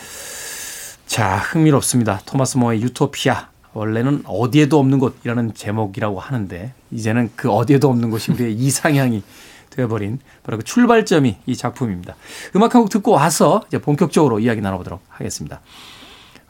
[1.07, 2.21] 자, 흥미롭습니다.
[2.27, 3.49] 토마스 모의 유토피아.
[3.75, 9.23] 원래는 어디에도 없는 곳이라는 제목이라고 하는데 이제는 그 어디에도 없는 곳이 우리의 이상향이
[9.71, 12.15] 되어버린 바로 그 출발점이 이 작품입니다.
[12.55, 15.61] 음악 한 곡 듣고 와서 이제 본격적으로 이야기 나눠보도록 하겠습니다.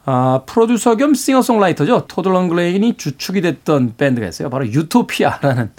[0.07, 2.05] 아, 프로듀서 겸 싱어송라이터죠.
[2.07, 4.51] 토드 런그렌이 주축이 됐던 밴드가 있어요.
[4.51, 5.71] 바로 유토피아라는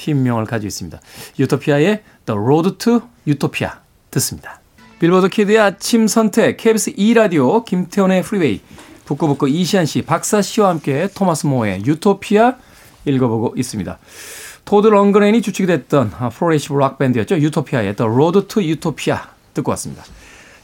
[0.00, 1.00] 팀명을 가지고 있습니다.
[1.38, 3.72] 유토피아의 The Road to Utopia
[4.10, 4.60] 듣습니다.
[4.98, 8.60] 빌보드 키드의 아침 선택 KBS 2라디오 김태훈의 프리웨이
[9.04, 12.56] 북구북구 이시안 씨, 박사 씨와 함께 토마스 모의 유토피아
[13.04, 13.98] 읽어보고 있습니다.
[14.64, 17.38] 토드 런그렌이 주축이 됐던 progressive rock 밴드였죠.
[17.38, 19.18] 유토피아의 The Road to Utopia
[19.54, 20.04] 듣고 왔습니다.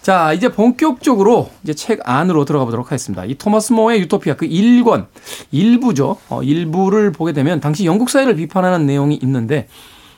[0.06, 3.24] 자, 이제 본격적으로 이제 책 안으로 들어가 보도록 하겠습니다.
[3.24, 5.06] 이 토마스 모의 유토피아 그 1권,
[5.50, 6.18] 일부죠.
[6.28, 9.66] 어, 일부를 보게 되면 당시 영국 사회를 비판하는 내용이 있는데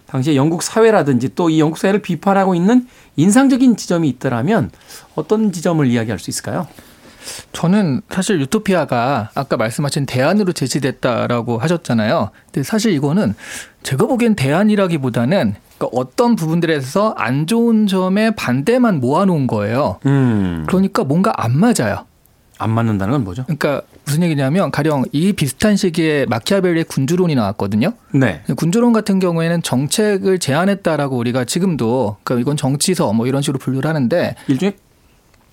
[0.05, 4.71] 당시에 영국 사회라든지 또 이 영국 사회를 비판하고 있는 인상적인 지점이 있더라면
[5.15, 6.69] 어떤 지점을 이야기할 수 있을까요?
[7.53, 12.29] 저는 사실 유토피아가 아까 말씀하신 대안으로 제시됐다라고 하셨잖아요.
[12.53, 13.35] 근데 사실 이거는
[13.85, 19.99] 제가 보기엔 대안이라기보다는 그러니까 어떤 부분들에서 안 좋은 점에 반대만 모아놓은 거예요.
[20.07, 20.65] 음.
[20.67, 22.05] 그러니까 뭔가 안 맞아요.
[22.59, 23.45] 안 맞는다는 건 뭐죠?
[23.45, 27.93] 그러니까 무슨 얘기냐면 가령 이 비슷한 시기에 마키아벨리의 군주론이 나왔거든요.
[28.13, 28.43] 네.
[28.57, 34.35] 군주론 같은 경우에는 정책을 제안했다라고 우리가 지금도 그러니까 이건 정치서 뭐 이런 식으로 분류를 하는데
[34.49, 34.75] 일종의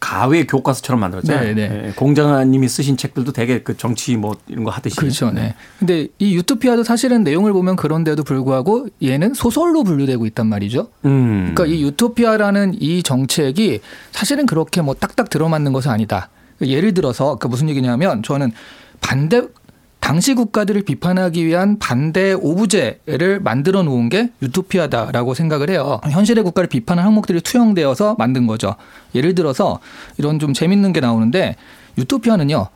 [0.06, 1.56] 가외 교과서처럼 만들었잖아요.
[1.56, 1.68] 네네.
[1.68, 1.88] 네.
[1.88, 4.98] 예, 공장님이 쓰신 책들도 되게 그 정치 뭐 이런 거 하듯이.
[4.98, 5.32] 그렇죠.
[5.32, 5.56] 네.
[5.80, 10.89] 근데 이 유토피아도 사실은 내용을 보면 그런데도 불구하고 얘는 소설로 분류되고 있단 말이죠.
[11.06, 11.54] 음.
[11.56, 16.30] 그러니까 이 유토피아라는 이 정책이 사실은 그렇게 뭐 딱딱 들어맞는 것은 아니다.
[16.62, 18.52] 예를 들어서 그 무슨 얘기냐면 저는
[19.02, 19.41] 반대
[20.06, 26.00] 당시 국가들을 비판하기 위한 반대 오브제를 만들어 놓은 게 유토피아다라고 생각을 해요.
[26.08, 28.76] 현실의 국가를 비판하는 항목들이 투영되어서 만든 거죠.
[29.15, 29.80] 예를 들어서
[30.20, 31.56] 이런 좀 재밌는 게 나오는데
[31.98, 32.68] 유토피아는요.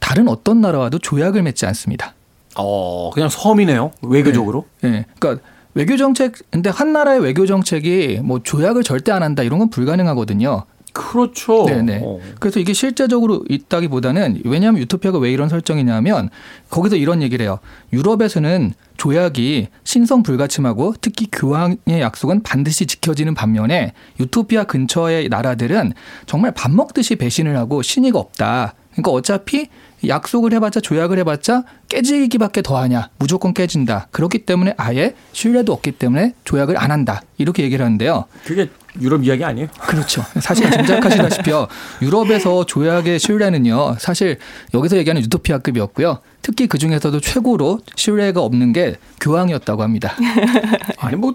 [0.00, 2.14] 다른 어떤 나라와도 조약을 맺지 않습니다.
[2.56, 3.92] 어, 그냥 섬이네요.
[4.02, 4.66] 외교적으로.
[4.80, 4.90] 네.
[4.90, 5.06] 네.
[5.20, 9.70] 그러니까 외교 정책 근데 한 나라의 외교 정책이 뭐 조약을 절대 안 한다 이런 건
[9.70, 10.64] 불가능하거든요.
[10.92, 11.64] 그렇죠.
[11.64, 12.00] 네네.
[12.02, 12.20] 어.
[12.38, 16.28] 그래서 이게 실제적으로 있다기보다는 왜냐하면 유토피아가 왜 이런 설정이냐면
[16.70, 17.58] 거기서 이런 얘기를 해요.
[17.92, 25.92] 유럽에서는 조약이 신성 불가침하고 특히 교황의 약속은 반드시 지켜지는 반면에 유토피아 근처의 나라들은
[26.26, 28.74] 정말 밥 먹듯이 배신을 하고 신의가 없다.
[28.92, 29.68] 그러니까 어차피
[30.06, 36.76] 약속을 해봤자 조약을 해봤자 깨지기밖에 더하냐 무조건 깨진다 그렇기 때문에 아예 신뢰도 없기 때문에 조약을
[36.78, 38.24] 안 한다 이렇게 얘기를 하는데요.
[38.44, 38.68] 그게
[39.00, 39.68] 유럽 이야기 아니에요?
[39.80, 40.22] 그렇죠.
[40.40, 41.66] 사실 짐작하시다시피요.
[42.02, 43.96] 유럽에서 조약의 신뢰는요.
[43.98, 44.38] 사실
[44.74, 46.18] 여기서 얘기하는 유토피아급이었고요.
[46.42, 50.14] 특히 그 중에서도 최고로 신뢰가 없는 게 교황이었다고 합니다.
[50.98, 51.34] 아니 뭐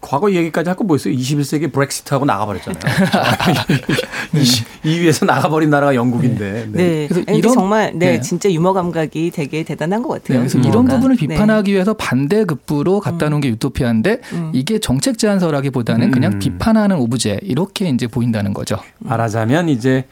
[0.00, 1.12] 과거 얘기까지 할거 뭐였어요?
[1.14, 2.80] 21세기 브렉시트하고 나가버렸잖아요.
[4.32, 4.42] 네.
[4.84, 6.68] 2위에서 나가버린 나라가 영국인데.
[6.70, 6.82] 네.
[6.84, 7.08] 네.
[7.08, 10.38] 그래서 이런 정말 네, 네, 진짜 유머 감각이 되게 대단한 것 같아요.
[10.40, 11.26] 네, 그래서 이런 부분을 네.
[11.26, 14.50] 비판하기 위해서 반대급부로 갖다 놓은 게 유토피아인데 음.
[14.54, 16.38] 이게 정책 제안서라기보다는 그냥 음.
[16.38, 18.78] 비판하는 오브제 이렇게 이제 보인다는 거죠.
[19.00, 20.04] 말하자면 이제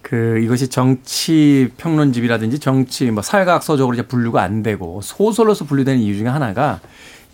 [0.00, 6.28] 그 이것이 정치 평론집이라든지 정치 뭐 사회과학서적으로 이제 분류가 안 되고 소설로서 분류되는 이유 중에
[6.28, 6.80] 하나가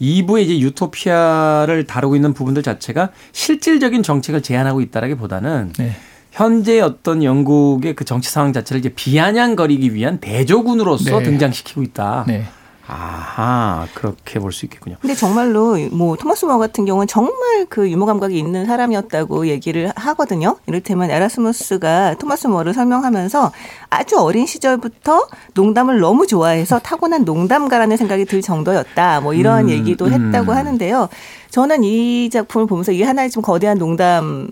[0.01, 5.97] 2부의 이제 유토피아를 다루고 있는 부분들 자체가 실질적인 정책을 제안하고 있다라기보다는 네.
[6.33, 11.23] 현재 어떤 영국의 그 정치 상황 자체를 이제 비아냥거리기 위한 대조군으로서 네.
[11.23, 12.25] 등장시키고 있다.
[12.27, 12.45] 네.
[12.87, 14.97] 아하 그렇게 볼 수 있겠군요.
[15.01, 20.57] 근데 정말로 뭐 토마스 모 같은 경우는 정말 그 유머 감각이 있는 사람이었다고 얘기를 하거든요.
[20.67, 23.53] 이를테면 에라스무스가 토마스 모를 설명하면서
[23.91, 29.21] 아주 어린 시절부터 농담을 너무 좋아해서 타고난 농담가라는 생각이 들 정도였다.
[29.23, 30.57] 뭐 이런 음, 얘기도 했다고 음.
[30.57, 31.09] 하는데요.
[31.51, 34.49] 저는 이 작품을 보면서 이 하나의 좀 거대한 농담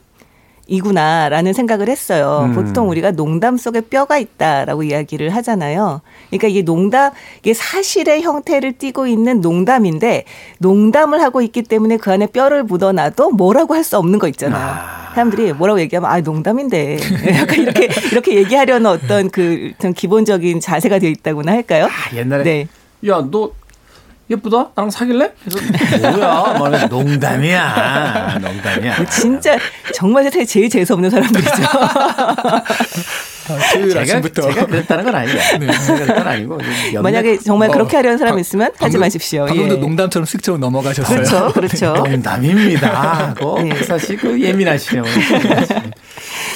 [0.67, 2.45] 이구나라는 생각을 했어요.
[2.47, 2.55] 음.
[2.55, 6.01] 보통 우리가 농담 속에 뼈가 있다라고 이야기를 하잖아요.
[6.29, 10.25] 그러니까 이게 농담, 이게 사실의 형태를 띠고 있는 농담인데
[10.59, 14.65] 농담을 하고 있기 때문에 그 안에 뼈를 묻어놔도 뭐라고 할 수 없는 거 있잖아요.
[14.65, 15.11] 아.
[15.15, 16.99] 사람들이 뭐라고 얘기하면 아 농담인데
[17.35, 21.87] 약간 이렇게 이렇게 얘기하려는 어떤 그 기본적인 자세가 되어 있다고나 할까요?
[21.87, 22.69] 아, 옛날에 네.
[23.05, 23.51] 야너
[24.33, 24.71] 예쁘다?
[24.75, 25.33] 나랑 사귈래?
[25.45, 26.57] 그래서 뭐야?
[26.59, 28.39] 말해 농담이야.
[28.41, 29.05] 농담이야.
[29.07, 29.57] 진짜
[29.95, 31.51] 정말 세상에 제일 재수 없는 사람들이죠.
[33.73, 35.39] 제가, 제가 그랬다는 건 아니에요.
[35.59, 35.67] 네.
[35.67, 36.59] 그랬다는 아니고.
[37.03, 39.47] 만약에 정말 어, 그렇게 하려는 사람 있으면 방금, 하지 마십시오.
[39.47, 39.79] 방금도 예.
[39.81, 41.17] 농담처럼 쓱쩍 넘어가셨어요.
[41.17, 41.53] 그렇죠.
[41.53, 41.93] 그렇죠.
[41.95, 43.35] 농담입니다.
[43.63, 43.85] 네.
[43.85, 45.03] 사실 그 예민하시네요.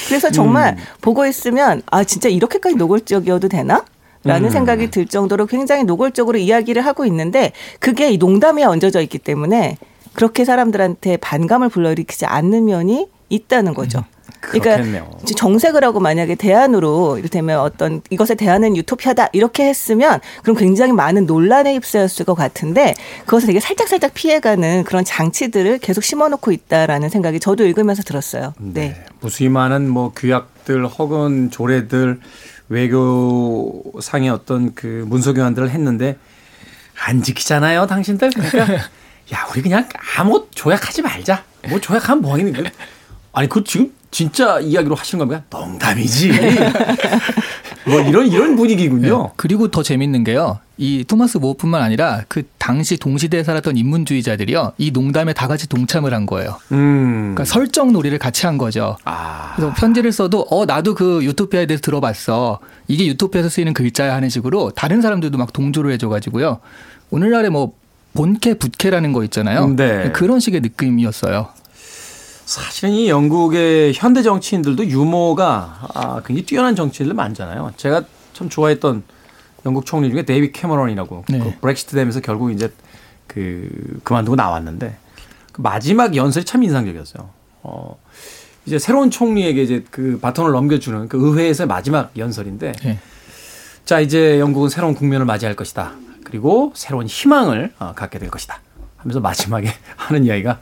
[0.07, 0.83] 그래서 정말 음.
[1.01, 3.83] 보고 있으면 아 진짜 이렇게까지 노골적이어도 되나?
[4.27, 4.51] 라는 음.
[4.51, 9.77] 생각이 들 정도로 굉장히 노골적으로 이야기를 하고 있는데 그게 이 농담에 얹어져 있기 때문에
[10.13, 13.99] 그렇게 사람들한테 반감을 불러일으키지 않는 면이 있다는 거죠.
[13.99, 14.17] 음.
[14.39, 21.25] 그러니까 정색을 하고 만약에 대안으로 이를테면 어떤 이것에 대안은 유토피아다 이렇게 했으면 그럼 굉장히 많은
[21.25, 22.93] 논란에 휩싸였을 것 같은데
[23.25, 28.53] 그것을 되게 살짝 살짝 피해가는 그런 장치들을 계속 심어놓고 있다라는 생각이 저도 읽으면서 들었어요.
[28.59, 28.89] 네.
[28.89, 29.05] 네.
[29.19, 32.19] 무수히 많은 뭐 규약들 혹은 조례들
[32.69, 36.17] 외교상의 어떤 그 문서 교환들을 했는데
[37.05, 38.31] 안 지키잖아요, 당신들.
[38.31, 38.73] 그러니까
[39.33, 41.43] 야, 우리 그냥 아무 조약하지 말자.
[41.69, 42.69] 뭐 조약하면 뭐 하겠니?
[43.33, 45.45] 아니, 그 지금 진짜 이야기로 하시는 겁니까?
[45.49, 46.31] 농담이지.
[47.87, 49.23] 뭐 이런 이런 분위기군요.
[49.23, 49.33] 네.
[49.37, 50.59] 그리고 더 재밌는 게요.
[50.77, 54.73] 이 토마스 모어뿐만 아니라 그 당시 동시대에 살았던 인문주의자들이요.
[54.77, 56.57] 이 농담에 다 같이 동참을 한 거예요.
[56.71, 57.33] 음.
[57.33, 58.97] 그러니까 설정 놀이를 같이 한 거죠.
[59.05, 59.53] 아.
[59.55, 62.59] 그래서 편지를 써도 어 나도 그 유토피아에 대해서 들어봤어.
[62.87, 66.59] 이게 유토피아에서 쓰이는 글자야 하는 식으로 다른 사람들도 막 동조를 해줘 가지고요.
[67.09, 67.73] 오늘날에 뭐
[68.13, 69.75] 본캐 부캐라는 거 있잖아요.
[69.75, 70.11] 네.
[70.11, 71.49] 그런 식의 느낌이었어요.
[72.47, 77.73] 사실은 이 영국의 현대 정치인들도 유머가 아, 굉장히 뛰어난 정치인들 많잖아요.
[77.75, 79.03] 제가 참 좋아했던
[79.65, 81.39] 영국 총리 중에 데이비드 캐머런이라고 네.
[81.39, 82.71] 그 브렉시트 되면서 결국 이제
[83.27, 84.95] 그 그만두고 나왔는데
[85.51, 87.29] 그 마지막 연설이 참 인상적이었어요.
[87.63, 87.99] 어,
[88.65, 92.99] 이제 새로운 총리에게 이제 그 바톤을 넘겨주는 그 의회에서의 마지막 연설인데 네.
[93.83, 95.95] 자 이제 영국은 새로운 국면을 맞이할 것이다.
[96.23, 98.61] 그리고 새로운 희망을 어, 갖게 될 것이다.
[98.95, 100.59] 하면서 마지막에 하는 이야기가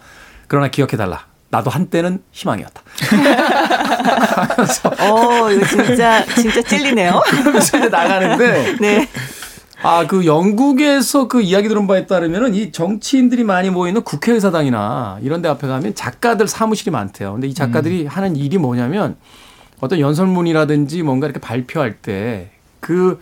[0.48, 1.35] 그러나 기억해 달라.
[1.50, 2.82] 나도 한때는 희망이었다.
[5.00, 7.22] 어, 이거 진짜, 진짜 찔리네요.
[7.26, 8.78] 그러면서 이제 나가는데.
[8.82, 9.08] 네.
[9.82, 15.50] 아, 그 영국에서 그 이야기 들은 바에 따르면은 이 정치인들이 많이 모이는 국회의사당이나 이런 데
[15.50, 17.34] 앞에 가면 작가들 사무실이 많대요.
[17.34, 18.08] 근데 이 작가들이 음.
[18.08, 19.16] 하는 일이 뭐냐면
[19.82, 23.20] 어떤 연설문이라든지 뭔가 이렇게 발표할 때그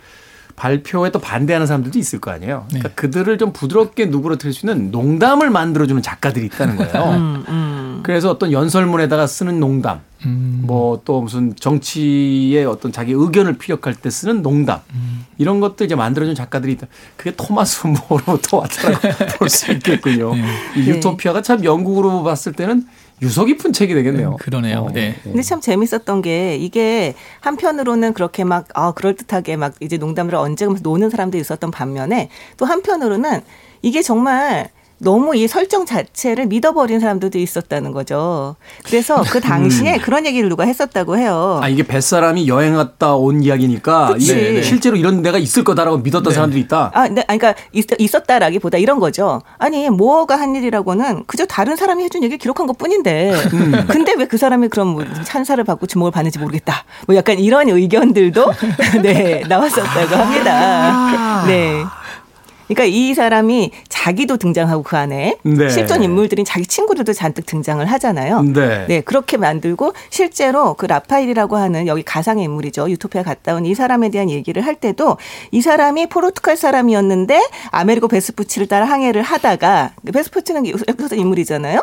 [0.56, 2.64] 발표에 또 반대하는 사람들도 있을 거 아니에요.
[2.68, 2.94] 그러니까 네.
[2.94, 7.10] 그들을 좀 부드럽게 누그러뜨릴 수 있는 농담을 만들어주는 작가들이 있다는 거예요.
[7.16, 8.00] 음, 음.
[8.04, 10.62] 그래서 어떤 연설문에다가 쓰는 농담, 음.
[10.66, 15.24] 뭐또 무슨 정치의 어떤 자기 의견을 피력할 때 쓰는 농담, 음.
[15.38, 16.86] 이런 것들 이제 만들어준 작가들이 있다.
[17.16, 18.96] 그게 토마스 모로부터 왔다고
[19.38, 20.34] 볼 수 있겠군요.
[20.34, 20.44] 네.
[20.76, 22.86] 이 유토피아가 참 영국으로 봤을 때는
[23.22, 24.32] 유서 깊은 책이 되겠네요.
[24.32, 24.80] 음, 그러네요.
[24.80, 25.16] 어, 네.
[25.22, 31.10] 근데 참 재밌었던 게 이게 한편으로는 그렇게 막 아, 그럴듯하게 막 이제 농담을 언제금 노는
[31.10, 33.40] 사람도 있었던 반면에 또 한편으로는
[33.82, 34.68] 이게 정말
[35.04, 38.56] 너무 이 설정 자체를 믿어버린 사람들도 있었다는 거죠.
[38.84, 40.00] 그래서 그 당시에 음.
[40.00, 41.60] 그런 얘기를 누가 했었다고 해요.
[41.62, 46.34] 아 이게 뱃사람이 여행 갔다 온 이야기니까 이게 실제로 이런 데가 있을 거다라고 믿었던 네.
[46.34, 46.90] 사람들이 있다.
[46.92, 49.40] 아, 네, 그러니까 있, 었다라기보다 이런 거죠.
[49.58, 53.86] 아니 모어가 한 일이라고는 그저 다른 사람이 해준 얘기 를 기록한 것 뿐인데, 음.
[53.88, 56.84] 근데 왜 그 사람이 그럼 뭐 찬사를 받고 주목을 받는지 모르겠다.
[57.06, 58.52] 뭐 약간 이런 의견들도
[59.02, 60.52] 네 나왔었다고 합니다.
[60.52, 61.44] 아.
[61.46, 61.84] 네.
[62.66, 63.70] 그러니까 이 사람이
[64.04, 65.68] 자기도 등장하고 그 안에 네.
[65.70, 68.42] 실존 인물들인 자기 친구들도 잔뜩 등장을 하잖아요.
[68.42, 68.84] 네.
[68.86, 69.00] 네.
[69.00, 72.90] 그렇게 만들고 실제로 그 라파일이라고 하는 여기 가상의 인물이죠.
[72.90, 75.16] 유토피아 갔다 온 이 사람에 대한 얘기를 할 때도
[75.50, 81.80] 이 사람이 포르투갈 사람이었는데 아메리고 베스푸치를 따라 항해를 하다가 베스푸치는 여기서 인물이잖아요.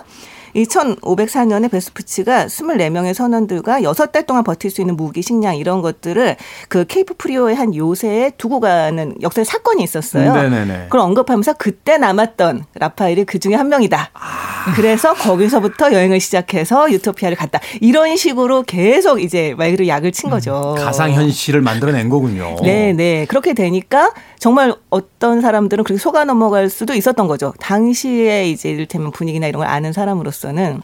[0.56, 6.38] 2504년에 베스푸치가 24명의 선원들과 6달 동안 버틸 수 있는 무기, 식량 이런 것들을
[6.70, 10.34] 그 케이프 프리오의 한 요새에 두고 가는 역사의 사건이 있었어요.
[10.34, 10.84] 네네네.
[10.84, 14.12] 그걸 언급하면서 그때 남았던 라파엘이 그 중에 한 명이다.
[14.14, 14.74] 아.
[14.76, 17.60] 그래서 거기서부터 여행을 시작해서 유토피아를 갔다.
[17.82, 20.76] 이런 식으로 계속 이제 말 그대로 약을 친 거죠.
[20.78, 22.56] 음, 가상 현실을 만들어낸 거군요.
[22.62, 23.26] 네 네.
[23.26, 24.12] 그렇게 되니까
[24.42, 27.54] 정말 어떤 사람들은 그렇게 속아 넘어갈 수도 있었던 거죠.
[27.60, 30.82] 당시에 이제 이를테면 분위기나 이런 걸 아는 사람으로서는.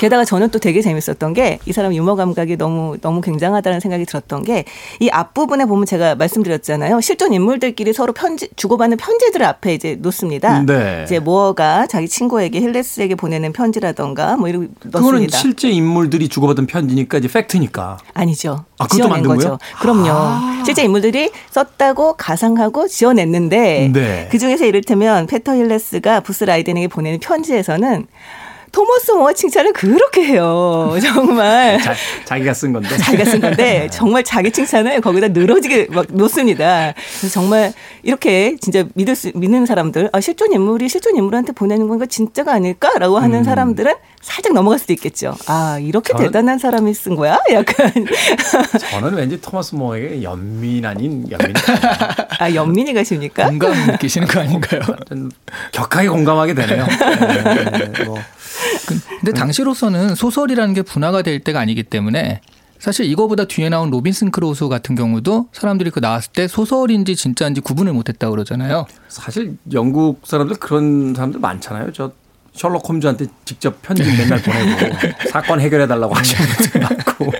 [0.00, 4.42] 게다가 저는 또 되게 재밌었던 게 이 사람 유머 감각이 너무 너무 굉장하다는 생각이 들었던
[4.44, 4.64] 게
[4.98, 7.00] 이 앞부분에 보면 제가 말씀드렸잖아요.
[7.00, 10.62] 실존 인물들끼리 서로 편지 주고받는 편지들을 앞에 이제 놓습니다.
[10.62, 11.02] 네.
[11.04, 15.28] 이제 모어가 자기 친구에게 힐레스에게 보내는 편지라던가 뭐 이런 그거는.
[15.28, 17.98] 실제 인물들이 주고받은 편지니까 이제 팩트니까.
[18.14, 18.64] 아니죠.
[18.78, 19.40] 아, 그것도 만든 거죠.
[19.48, 19.58] 거예요?
[19.80, 20.08] 그럼요.
[20.10, 20.62] 아.
[20.64, 24.28] 실제 인물들이 썼다고 가상하고 지어냈는데 네.
[24.30, 28.06] 그 중에서 이를테면 페터 힐레스가 부스 라이덴에게 보내는 편지에서는
[28.72, 30.96] 토머스 모어 칭찬을 그렇게 해요.
[31.02, 31.78] 정말.
[32.24, 32.96] 자, 기가쓴 건데.
[32.96, 36.94] 자기가 쓴 건데 정말 자기 칭찬을 거기다 늘어지게 막 놓습니다.
[37.18, 42.06] 그래서 정말 이렇게 진짜 믿을 수 믿는 사람들, 아 실존 인물이 실존 인물한테 보내는 건가
[42.06, 43.44] 진짜가 아닐까라고 하는 음.
[43.44, 45.34] 사람들은 살짝 넘어갈 수도 있겠죠.
[45.46, 47.38] 아 이렇게 저는, 대단한 사람이 쓴 거야?
[47.52, 47.92] 약간.
[48.90, 51.54] 저는 왠지 토머스 모어에게 연민 아닌 연민.
[52.38, 53.46] 아 연민이 가십니까?
[53.46, 54.80] 공감 느끼시는 거 아닌가요?
[55.72, 56.86] 격하게 공감하게 되네요.
[56.86, 58.18] 네, 네, 네, 뭐.
[58.86, 62.40] 근데 당시로서는 소설이라는 게 분화가 될 때가 아니기 때문에
[62.78, 67.92] 사실 이거보다 뒤에 나온 로빈슨 크루소 같은 경우도 사람들이 그 나왔을 때 소설인지 진짜인지 구분을
[67.92, 68.86] 못했다 그러잖아요.
[69.08, 71.92] 사실 영국 사람들 그런 사람들 많잖아요.
[71.92, 72.12] 저
[72.52, 74.96] 셜록 홈즈한테 직접 편지 맨날 보내고
[75.30, 77.32] 사건 해결해 달라고 하시는 분들 많고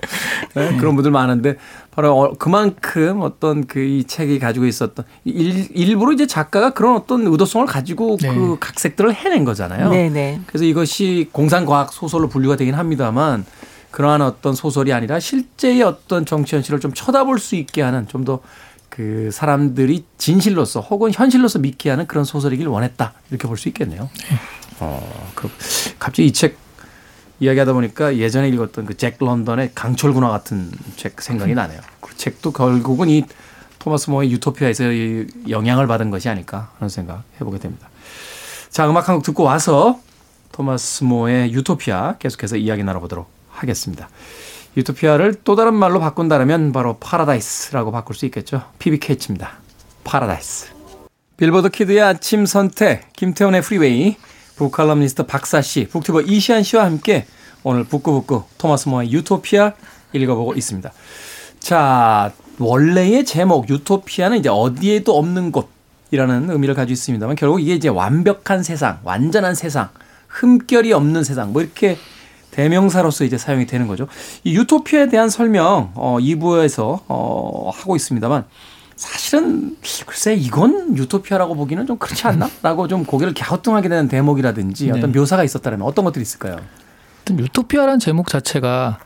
[0.54, 1.56] 네, 그런 분들 많은데
[1.90, 7.26] 바로 어, 그만큼 어떤 그 이 책이 가지고 있었던 일, 일부러 이제 작가가 그런 어떤
[7.26, 8.32] 의도성을 가지고 네.
[8.32, 9.90] 그 각색들을 해낸 거잖아요.
[9.90, 10.08] 네네.
[10.10, 10.40] 네.
[10.46, 13.44] 그래서 이것이 공상과학 소설로 분류가 되긴 합니다만
[13.90, 18.40] 그러한 어떤 소설이 아니라 실제의 어떤 정치 현실을 좀 쳐다볼 수 있게 하는 좀더
[18.88, 24.08] 그 사람들이 진실로서 혹은 현실로서 믿게 하는 그런 소설이길 원했다 이렇게 볼 수 있겠네요.
[24.30, 24.36] 네.
[24.80, 25.48] 어, 그
[25.98, 26.58] 갑자기 이 책
[27.40, 31.80] 이야기하다 보니까 예전에 읽었던 그 잭 런던의 강철 군화 같은 책 생각이 나네요.
[32.00, 33.24] 그 책도 결국은 이
[33.78, 34.84] 토마스 모의 유토피아에서
[35.48, 37.88] 영향을 받은 것이 아닐까 하는 생각 해보게 됩니다.
[38.68, 39.98] 자, 음악 한 곡 듣고 와서
[40.52, 44.10] 토마스 모어의 유토피아 계속해서 이야기 나눠보도록 하겠습니다.
[44.76, 48.62] 유토피아를 또 다른 말로 바꾼다면 바로 파라다이스라고 바꿀 수 있겠죠.
[48.78, 49.52] PBK치입니다.
[50.04, 50.72] 파라다이스.
[51.38, 54.16] 빌보드 키드의 아침 선택, 김태훈의 프리웨이,
[54.60, 57.24] 북칼럼니스트 박사 씨, 북튜버 이시한 씨와 함께
[57.62, 59.72] 오늘 북구북구 토마스 모어의 유토피아
[60.12, 60.92] 읽어보고 있습니다.
[61.60, 68.62] 자, 원래의 제목 유토피아는 이제 어디에도 없는 곳이라는 의미를 가지고 있습니다만 결국 이게 이제 완벽한
[68.62, 69.88] 세상, 완전한 세상,
[70.28, 71.96] 흠결이 없는 세상 뭐 이렇게
[72.50, 74.08] 대명사로서 이제 사용이 되는 거죠.
[74.44, 78.44] 이 유토피아에 대한 설명 어 2부에서 어 하고 있습니다만
[79.00, 79.76] 사실은
[80.06, 84.98] 글쎄 이건 유토피아라고 보기는 좀 그렇지 않나?라고 좀 고개를 갸우뚱하게 되는 대목이라든지 네.
[84.98, 86.58] 어떤 묘사가 있었다면 어떤 것들이 있을까요?
[87.30, 88.98] 유토피아라는 제목 자체가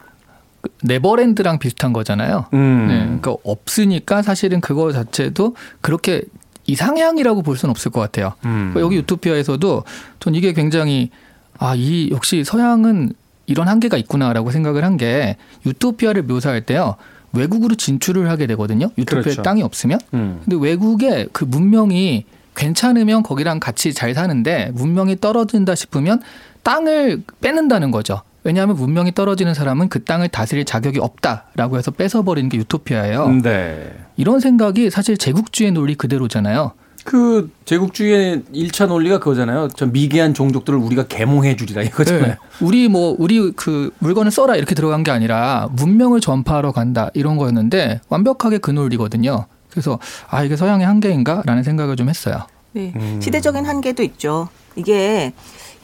[0.62, 2.46] 그 네버랜드랑 비슷한 거잖아요.
[2.54, 2.86] 음.
[2.88, 6.22] 네, 그러니까 없으니까 사실은 그거 자체도 그렇게
[6.66, 8.32] 이상향이라고 볼 수는 없을 것 같아요.
[8.46, 8.70] 음.
[8.72, 9.84] 그러니까 여기 유토피아에서도
[10.18, 11.10] 전 이게 굉장히
[11.58, 13.12] 아, 이 역시 서양은
[13.46, 15.36] 이런 한계가 있구나라고 생각을 한 게
[15.66, 16.96] 유토피아를 묘사할 때요.
[17.36, 18.90] 외국으로 진출을 하게 되거든요.
[18.98, 19.42] 유토피아에 그렇죠.
[19.42, 20.00] 땅이 없으면.
[20.14, 20.40] 음.
[20.44, 22.24] 근데 외국의 그 문명이
[22.56, 26.20] 괜찮으면 거기랑 같이 잘 사는데 문명이 떨어진다 싶으면
[26.62, 28.22] 땅을 빼는다는 거죠.
[28.44, 33.28] 왜냐하면 문명이 떨어지는 사람은 그 땅을 다스릴 자격이 없다라고 해서 뺏어버리는 게 유토피아예요.
[33.42, 33.90] 네.
[34.16, 36.72] 이런 생각이 사실 제국주의 논리 그대로잖아요.
[37.04, 39.68] 그 제국주의의 1차 논리가 그거잖아요.
[39.76, 42.26] 저 미개한 종족들을 우리가 계몽해 주리라 이거잖아요.
[42.26, 42.36] 네.
[42.60, 48.00] 우리 뭐 우리 그 물건을 써라 이렇게 들어간 게 아니라 문명을 전파하러 간다 이런 거였는데
[48.08, 49.46] 완벽하게 그 논리거든요.
[49.70, 49.98] 그래서
[50.28, 52.46] 아 이게 서양의 한계인가라는 생각을 좀 했어요.
[52.72, 52.92] 네.
[52.96, 53.20] 음.
[53.22, 54.48] 시대적인 한계도 있죠.
[54.74, 55.32] 이게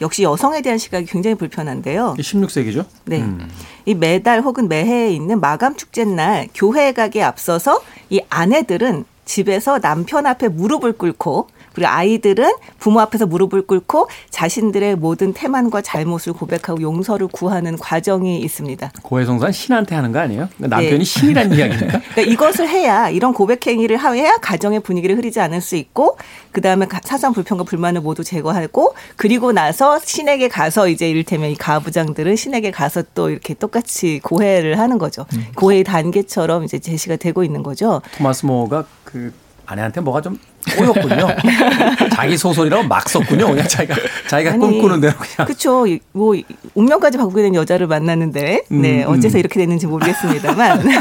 [0.01, 2.15] 역시 여성에 대한 시각이 굉장히 불편한데요.
[2.17, 2.85] 16세기죠?
[3.05, 3.21] 네.
[3.21, 3.47] 음.
[3.85, 10.25] 이 매달 혹은 매해에 있는 마감 축제 날 교회에 가기에 앞서서 이 아내들은 집에서 남편
[10.25, 17.27] 앞에 무릎을 꿇고 그리고 아이들은 부모 앞에서 무릎을 꿇고 자신들의 모든 태만과 잘못을 고백하고 용서를
[17.27, 18.91] 구하는 과정이 있습니다.
[19.01, 20.49] 고해성사는 신한테 하는 거 아니에요?
[20.57, 21.03] 그러니까 남편이 네.
[21.03, 22.01] 신이란 이야기입니까?
[22.13, 26.17] 그러니까 이것을 해야 이런 고백 행위를 해야 가정의 분위기를 흐리지 않을 수 있고
[26.51, 32.35] 그 다음에 사상 불평과 불만을 모두 제거하고 그리고 나서 신에게 가서 이제 이를테면 이 가부장들은
[32.35, 35.25] 신에게 가서 또 이렇게 똑같이 고해를 하는 거죠.
[35.33, 35.45] 음.
[35.55, 38.01] 고해의 단계처럼 이제 제시가 되고 있는 거죠.
[38.17, 39.33] 토마스 모어가 그
[39.65, 40.37] 아내한테 뭐가 좀
[40.77, 41.27] 꼬였군요.
[42.13, 43.47] 자기 소설이라고 막 썼군요.
[43.47, 43.95] 그냥 자기가
[44.29, 45.47] 자기가 아니, 꿈꾸는 대로 그냥.
[45.47, 45.85] 그렇죠.
[46.11, 46.35] 뭐
[46.75, 49.39] 운명까지 바꾸게 된 여자를 만났는데 네 음, 어째서 음.
[49.39, 50.81] 이렇게 됐는지 모르겠습니다만.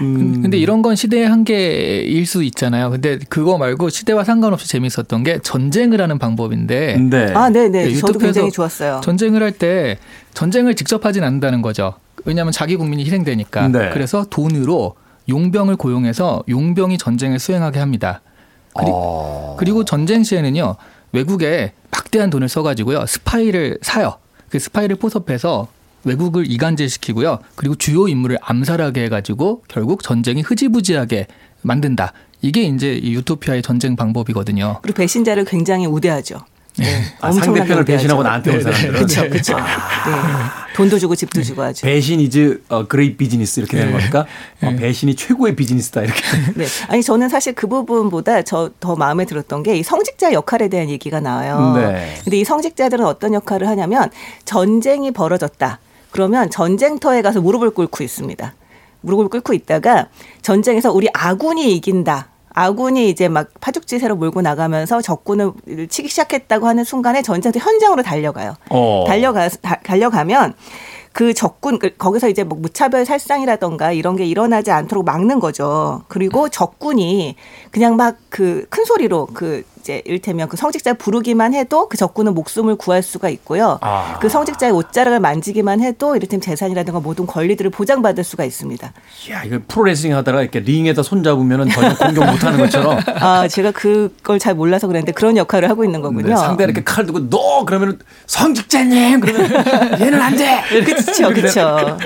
[0.00, 0.42] 음.
[0.42, 2.90] 근데 이런 건 시대의 한계일 수 있잖아요.
[2.90, 6.96] 근데 그거 말고 시대와 상관없이 재밌었던 게 전쟁을 하는 방법인데.
[6.98, 7.32] 네.
[7.34, 7.92] 아, 네, 네.
[7.94, 9.00] 저도 굉장히 좋았어요.
[9.02, 9.98] 전쟁을 할 때
[10.34, 11.94] 전쟁을 직접 하진 않는다는 거죠.
[12.24, 13.68] 왜냐하면 자기 국민이 희생되니까.
[13.68, 13.90] 네.
[13.92, 14.94] 그래서 돈으로
[15.28, 18.22] 용병을 고용해서 용병이 전쟁을 수행하게 합니다.
[18.74, 19.56] 그리, 어...
[19.58, 20.76] 그리고 전쟁 시에는요
[21.12, 24.18] 외국에 막대한 돈을 써가지고요 스파이를 사요.
[24.48, 25.68] 그 스파이를 포섭해서
[26.04, 27.38] 외국을 이간질시키고요.
[27.54, 31.26] 그리고 주요 인물을 암살하게 해가지고 결국 전쟁이 흐지부지하게
[31.62, 32.12] 만든다.
[32.40, 34.78] 이게 이제 유토피아의 전쟁 방법이거든요.
[34.82, 36.38] 그리고 배신자를 굉장히 우대하죠.
[36.78, 37.02] 네.
[37.20, 38.92] 아, 상대편을 배신하고 나한테 온 사람들.
[38.92, 39.56] 그렇죠, 그렇죠.
[39.56, 39.62] 네.
[40.76, 41.84] 돈도 주고 집도 주고 하죠.
[41.86, 43.98] 배신 is a great business 이렇게 되는 네.
[43.98, 44.26] 겁니까?
[44.62, 46.20] 어, 배신이 최고의 비즈니스다 이렇게.
[46.54, 46.66] 네.
[46.88, 51.20] 아니 저는 사실 그 부분보다 저 더 마음에 들었던 게 이 성직자 역할에 대한 얘기가
[51.20, 51.74] 나와요.
[51.76, 52.14] 네.
[52.24, 54.08] 근데 이 성직자들은 어떤 역할을 하냐면
[54.44, 55.78] 전쟁이 벌어졌다.
[56.10, 58.54] 그러면 전쟁터에 가서 무릎을 꿇고 있습니다.
[59.00, 60.08] 무릎을 꿇고 있다가
[60.42, 62.28] 전쟁에서 우리 아군이 이긴다.
[62.62, 65.52] 아군이 이제 막 파죽지세로 몰고 나가면서 적군을
[65.88, 68.56] 치기 시작했다고 하는 순간에 전쟁터 현장으로 달려가요.
[68.70, 69.04] 어.
[69.06, 69.48] 달려가
[69.84, 70.54] 달려가면
[71.12, 76.02] 그 적군 그 거기서 이제 뭐 무차별 살상이라던가 이런 게 일어나지 않도록 막는 거죠.
[76.08, 77.36] 그리고 적군이
[77.70, 82.76] 그냥 막 그 큰 소리로 그 이제 일테면 그 성직자 부르기만 해도 그 적군은 목숨을
[82.76, 83.78] 구할 수가 있고요.
[83.80, 84.18] 아.
[84.20, 88.92] 그 성직자의 옷자락을 만지기만 해도 이를테면 재산이라든가 모든 권리들을 보장받을 수가 있습니다.
[89.30, 92.98] 야 이거 프로레슬링 하다가 이렇게 링에다 손 잡으면은 전혀 공격 못하는 것처럼.
[93.20, 96.28] 아 제가 그걸 잘 몰라서 그랬는데 그런 역할을 하고 있는 거군요.
[96.28, 100.62] 네, 상대 이렇게 칼 들고 너 그러면은 성직자님 그러면 얘는 안 돼.
[100.84, 101.98] 그렇죠, 그렇죠.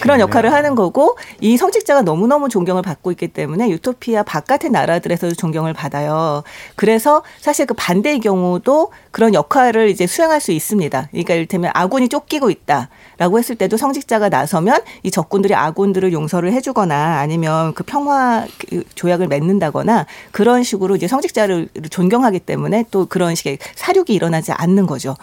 [0.00, 5.34] 그런 역할을 하는 거고 이 성직자가 너무 너무 존경을 받고 있기 때문에 유토피아 바깥의 나라들에서도
[5.34, 6.42] 존경을 받아요.
[6.76, 11.08] 그래서 사실 그 반대의 경우도 그런 역할을 이제 수행할 수 있습니다.
[11.10, 17.74] 그러니까 이를테면 아군이 쫓기고 있다라고 했을 때도 성직자가 나서면 이 적군들이 아군들을 용서를 해주거나 아니면
[17.74, 24.14] 그 평화 그 조약을 맺는다거나 그런 식으로 이제 성직자를 존경하기 때문에 또 그런 식의 사륙이
[24.14, 25.16] 일어나지 않는 거죠.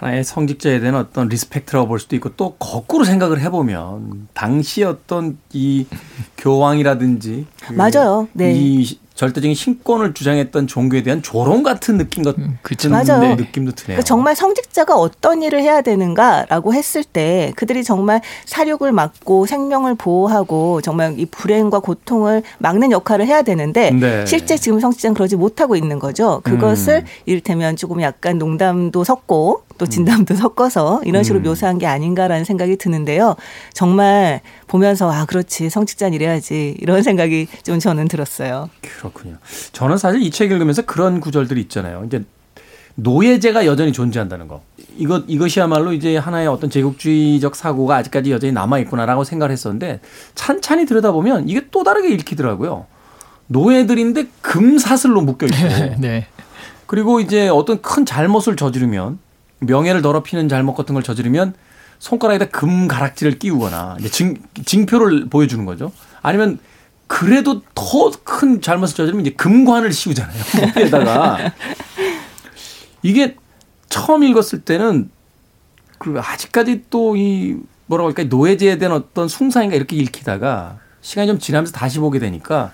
[0.00, 5.86] 하나의 성직자에 대한 어떤 respect라고 볼 수도 있고 또 거꾸로 생각을 해보면 당시 어떤 이
[6.38, 8.28] 교황이라든지 그 맞아요.
[8.32, 8.52] 네.
[8.54, 13.36] 이 절대적인 신권을 주장했던 종교에 대한 조롱 같은 느낌 같은 음, 맞아요.
[13.36, 13.96] 느낌도 드네요.
[13.96, 20.80] 그러니까 정말 성직자가 어떤 일을 해야 되는가라고 했을 때 그들이 정말 살육을 막고 생명을 보호하고
[20.80, 24.26] 정말 이 불행과 고통을 막는 역할을 해야 되는데 네.
[24.26, 26.40] 실제 지금 성직자는 그러지 못하고 있는 거죠.
[26.42, 27.06] 그것을 음.
[27.26, 30.36] 이를테면 조금 약간 농담도 섞고 또 진담도 음.
[30.36, 31.44] 섞어서 이런 식으로 음.
[31.44, 33.36] 묘사한 게 아닌가라는 생각이 드는데요.
[33.72, 38.70] 정말 보면서 아 그렇지 성직자는 이래야지 이런 생각이 좀 저는 들었어요.
[38.98, 39.36] 그렇군요.
[39.72, 42.04] 저는 사실 이 책 읽으면서 그런 구절들이 있잖아요.
[42.06, 42.24] 이제
[42.96, 44.62] 노예제가 여전히 존재한다는 거.
[44.96, 50.00] 이것 이것이야말로 이제 하나의 어떤 제국주의적 사고가 아직까지 여전히 남아 있구나라고 생각을 했었는데
[50.36, 52.86] 찬찬히 들여다보면 이게 또 다르게 읽히더라고요.
[53.48, 55.56] 노예들인데 금사슬로 묶여 있고.
[55.98, 56.26] 네.
[56.86, 59.18] 그리고 이제 어떤 큰 잘못을 저지르면
[59.60, 61.54] 명예를 더럽히는 잘못 같은 걸 저지르면
[61.98, 65.92] 손가락에다 금 가락지를 끼우거나 이제 징, 징표를 보여주는 거죠.
[66.22, 66.58] 아니면
[67.06, 70.42] 그래도 더 큰 잘못을 저지르면 이제 금관을 씌우잖아요.
[70.74, 71.52] 머리에다가
[73.02, 73.36] 이게
[73.88, 75.10] 처음 읽었을 때는
[75.98, 81.72] 그 아직까지 또 이 뭐라고 할까 노예제에 대한 어떤 숭상인가 이렇게 읽히다가 시간이 좀 지나면서
[81.72, 82.72] 다시 보게 되니까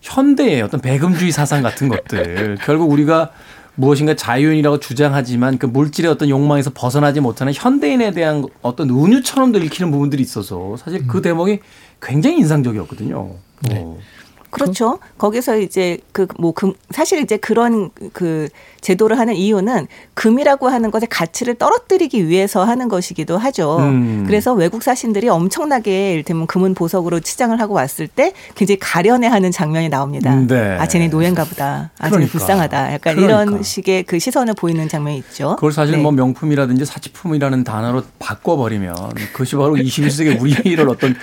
[0.00, 3.30] 현대의 어떤 배금주의 사상 같은 것들 결국 우리가
[3.76, 10.22] 무엇인가 자유인이라고 주장하지만 그 물질의 어떤 욕망에서 벗어나지 못하는 현대인에 대한 어떤 은유처럼도 읽히는 부분들이
[10.22, 11.22] 있어서 사실 그 음.
[11.22, 11.60] 대목이
[12.00, 13.30] 굉장히 인상적이었거든요.
[13.68, 13.82] 네.
[13.82, 13.98] 어.
[14.54, 14.98] 그렇죠.
[15.18, 18.48] 거기서 이제 그 뭐 금 사실 이제 그런 그
[18.80, 23.78] 제도를 하는 이유는 금이라고 하는 것의 가치를 떨어뜨리기 위해서 하는 것이기도 하죠.
[23.78, 24.24] 음.
[24.26, 30.34] 그래서 외국 사신들이 엄청나게 일테면 금은 보석으로 치장을 하고 왔을 때 굉장히 가련해하는 장면이 나옵니다.
[30.34, 30.76] 네.
[30.78, 31.90] 아 쟤네 노예인가 보다.
[31.98, 32.32] 아 쟤네 그러니까.
[32.32, 32.92] 불쌍하다.
[32.94, 33.42] 약간 그러니까.
[33.42, 35.56] 이런 식의 그 시선을 보이는 장면이 있죠.
[35.56, 36.02] 그걸 사실 네.
[36.02, 38.94] 뭐 명품이라든지 사치품이라는 단어로 바꿔버리면
[39.32, 41.14] 그것이 바로 21세기 우리를 어떤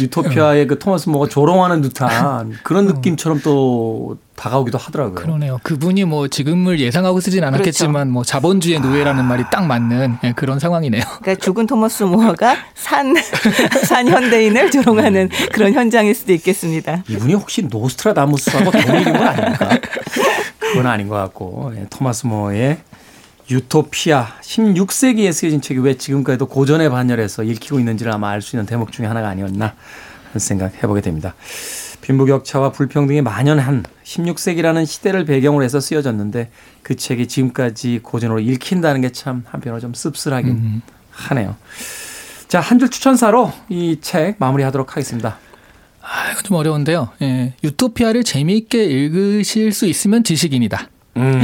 [0.00, 2.92] 유토피아의 그 토마스 모어가 조롱하는 듯한 그런 어.
[2.92, 5.14] 느낌처럼 또 다가오기도 하더라고요.
[5.14, 5.58] 그러네요.
[5.62, 8.10] 그분이 뭐 지금을 예상하고 쓰진 않았겠지만 그렇죠.
[8.12, 9.26] 뭐 자본주의 노예라는 아.
[9.26, 11.02] 말이 딱 맞는 네, 그런 상황이네요.
[11.22, 13.14] 그러니까 죽은 토머스 모어가 산,
[13.86, 17.02] 산 현대인을 조롱하는 그런 현장일 수도 있겠습니다.
[17.08, 19.78] 이분이 혹시 노스트라다무스하고 동일인 건 아닙니까?
[20.58, 22.78] 그건 아닌 것 같고 네, 토마스 모어의
[23.50, 28.92] 유토피아 16세기에 쓰여진 책이 왜 지금까지도 고전에 반열해서 읽히고 있는지를 아마 알 수 있는 대목
[28.92, 29.74] 중에 하나가 아니었나
[30.28, 31.34] 하는 생각 해보게 됩니다.
[32.08, 36.50] 빈부격차와 불평등이 만연한 16세기라는 시대를 배경으로 해서 쓰여졌는데
[36.82, 40.82] 그 책이 지금까지 고전으로 읽힌다는 게 참 한편으로 좀 씁쓸하긴 음.
[41.10, 41.56] 하네요.
[42.48, 45.38] 자, 한 줄 추천사로 이 책 마무리하도록 하겠습니다.
[46.00, 47.10] 아, 이거 좀 어려운데요.
[47.20, 50.88] 예, 유토피아를 재미있게 읽으실 수 있으면 지식인이다.
[51.18, 51.40] 음.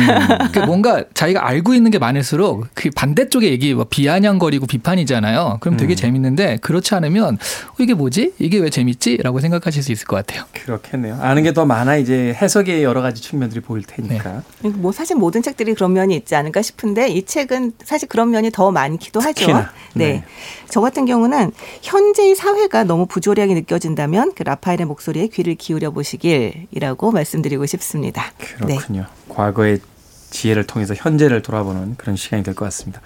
[0.52, 5.58] 그 뭔가 자기가 알고 있는 게 많을수록 그 반대쪽의 얘기 뭐 비아냥거리고 비판이잖아요.
[5.60, 5.96] 그럼 되게 음.
[5.96, 8.34] 재밌는데 그렇지 않으면 어, 이게 뭐지?
[8.38, 10.44] 이게 왜 재밌지?라고 생각하실 수 있을 것 같아요.
[10.52, 11.18] 그렇겠네요.
[11.22, 14.42] 아는 게 더 많아 이제 해석의 여러 가지 측면들이 보일 테니까.
[14.62, 14.70] 네.
[14.70, 18.72] 뭐 사실 모든 책들이 그런 면이 있지 않을까 싶은데 이 책은 사실 그런 면이 더
[18.72, 19.46] 많기도 하죠.
[19.56, 19.64] 네.
[19.94, 20.24] 네.
[20.68, 21.52] 저 같은 경우는
[21.82, 28.32] 현재의 사회가 너무 부조리하게 느껴진다면 그 라파엘의 목소리에 귀를 기울여 보시길이라고 말씀드리고 싶습니다.
[28.38, 29.02] 그렇군요.
[29.02, 29.06] 네.
[29.28, 29.80] 과거의
[30.30, 33.00] 지혜를 통해서 현재를 돌아보는 그런 시간이 될 것 같습니다.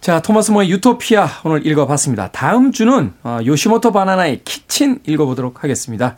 [0.00, 2.30] 자, 토마스 모의 유토피아 오늘 읽어봤습니다.
[2.32, 6.16] 다음 주는 어, 요시모토 바나나의 키친 읽어보도록 하겠습니다.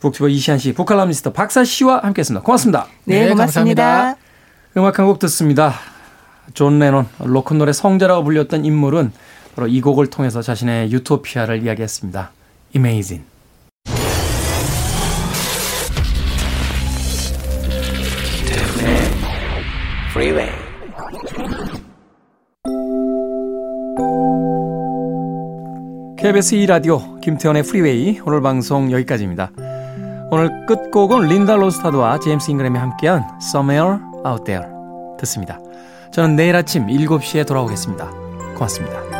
[0.00, 2.42] 북튜버 이시안 씨, 북칼럼니스트 박사 씨와 함께했습니다.
[2.42, 2.86] 고맙습니다.
[3.04, 3.82] 네, 네 고맙습니다.
[3.84, 4.22] 감사합니다.
[4.78, 5.74] 음악 한 곡 듣습니다.
[6.54, 9.12] 존 레논, 로큰롤의 성자라고 불렸던 인물은
[9.54, 12.32] 바로 이 곡을 통해서 자신의 유토피아를 이야기했습니다.
[12.74, 13.31] Imagine.
[26.22, 29.50] KBS 2라디오 김태훈의 프리웨이 오늘 방송 여기까지입니다.
[30.30, 34.64] 오늘 끝곡은 린다 로스타드와 제임스 잉그램이 함께한 Somewhere Out There
[35.18, 35.58] 듣습니다.
[36.12, 38.08] 저는 내일 아침 7시에 돌아오겠습니다.
[38.54, 39.11] 고맙습니다.